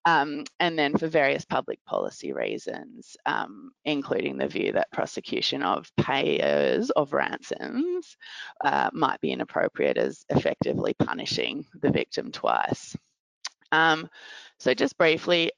[0.07, 5.89] Um, and then for various public policy reasons, um, including the view that prosecution of
[5.97, 8.17] payers of ransoms
[8.65, 12.97] uh, might be inappropriate as effectively punishing the victim twice.
[13.75, 14.09] Um,
[14.59, 15.51] so just briefly,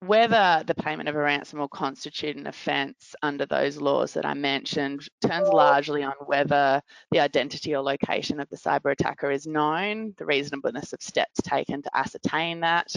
[0.00, 4.34] whether the payment of a ransom will constitute an offence under those laws that I
[4.34, 10.14] mentioned turns largely on whether the identity or location of the cyber attacker is known,
[10.18, 12.88] the reasonableness of steps taken to ascertain that,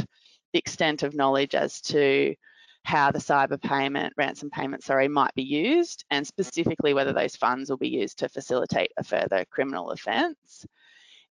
[0.54, 2.36] the extent of knowledge as to
[2.84, 7.70] how the cyber payment, ransom payment, sorry, might be used, and specifically whether those funds
[7.70, 10.66] will be used to facilitate a further criminal offence.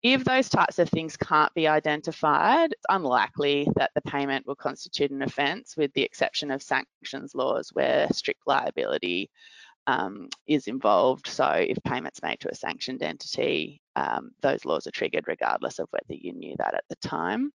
[0.02, 5.10] If those types of things can't be identified, it's unlikely that the payment will constitute
[5.10, 9.30] an offence, with the exception of sanctions laws where strict liability
[9.86, 11.26] um, is involved.
[11.26, 15.88] So if payments made to a sanctioned entity, um, those laws are triggered regardless of
[15.90, 17.52] whether you knew that at the time.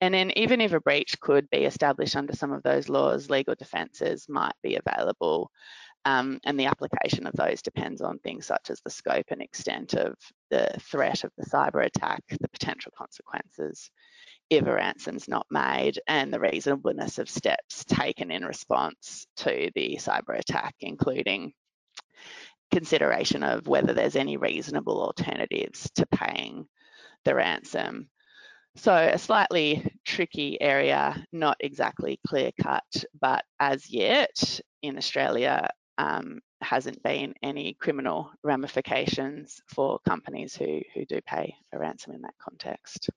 [0.00, 3.54] And then even if a breach could be established under some of those laws, legal
[3.54, 5.50] defences might be available.
[6.04, 9.94] Um, and the application of those depends on things such as the scope and extent
[9.94, 10.16] of
[10.50, 13.90] the threat of the cyber attack, the potential consequences
[14.50, 19.96] if a ransom's not made, and the reasonableness of steps taken in response to the
[19.96, 21.54] cyber attack, including
[22.70, 26.66] consideration of whether there's any reasonable alternatives to paying
[27.24, 28.10] the ransom.
[28.76, 35.68] So a slightly tricky area, not exactly clear cut, but as yet in Australia
[36.02, 42.22] um, hasn't been any criminal ramifications for companies who, who do pay a ransom in
[42.22, 43.08] that context.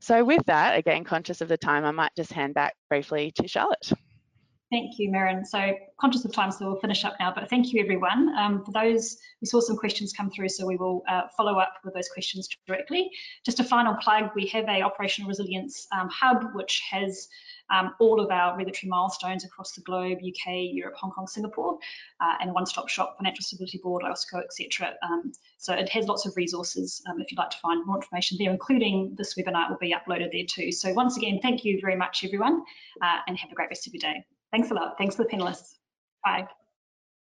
[0.00, 3.48] So with that, again, conscious of the time, I might just hand back briefly to
[3.48, 3.92] Charlotte.
[4.70, 5.44] Thank you, Merryn.
[5.44, 8.32] So conscious of time, so we'll finish up now, but thank you everyone.
[8.38, 11.74] Um, for those, we saw some questions come through, so we will uh, follow up
[11.84, 13.10] with those questions directly.
[13.44, 17.28] Just a final plug, we have a operational resilience um, hub, which has
[17.70, 21.78] um, all of our regulatory milestones across the globe, UK, Europe, Hong Kong, Singapore,
[22.20, 24.94] uh, and one-stop shop, Financial Stability Board, IOSCO, etc.
[25.02, 28.38] Um, so it has lots of resources um, if you'd like to find more information
[28.40, 30.72] there, including this webinar will be uploaded there too.
[30.72, 32.62] So once again, thank you very much, everyone,
[33.02, 34.24] uh, and have a great rest of your day.
[34.50, 34.96] Thanks a lot.
[34.98, 35.76] Thanks to the panelists.
[36.24, 36.48] Bye.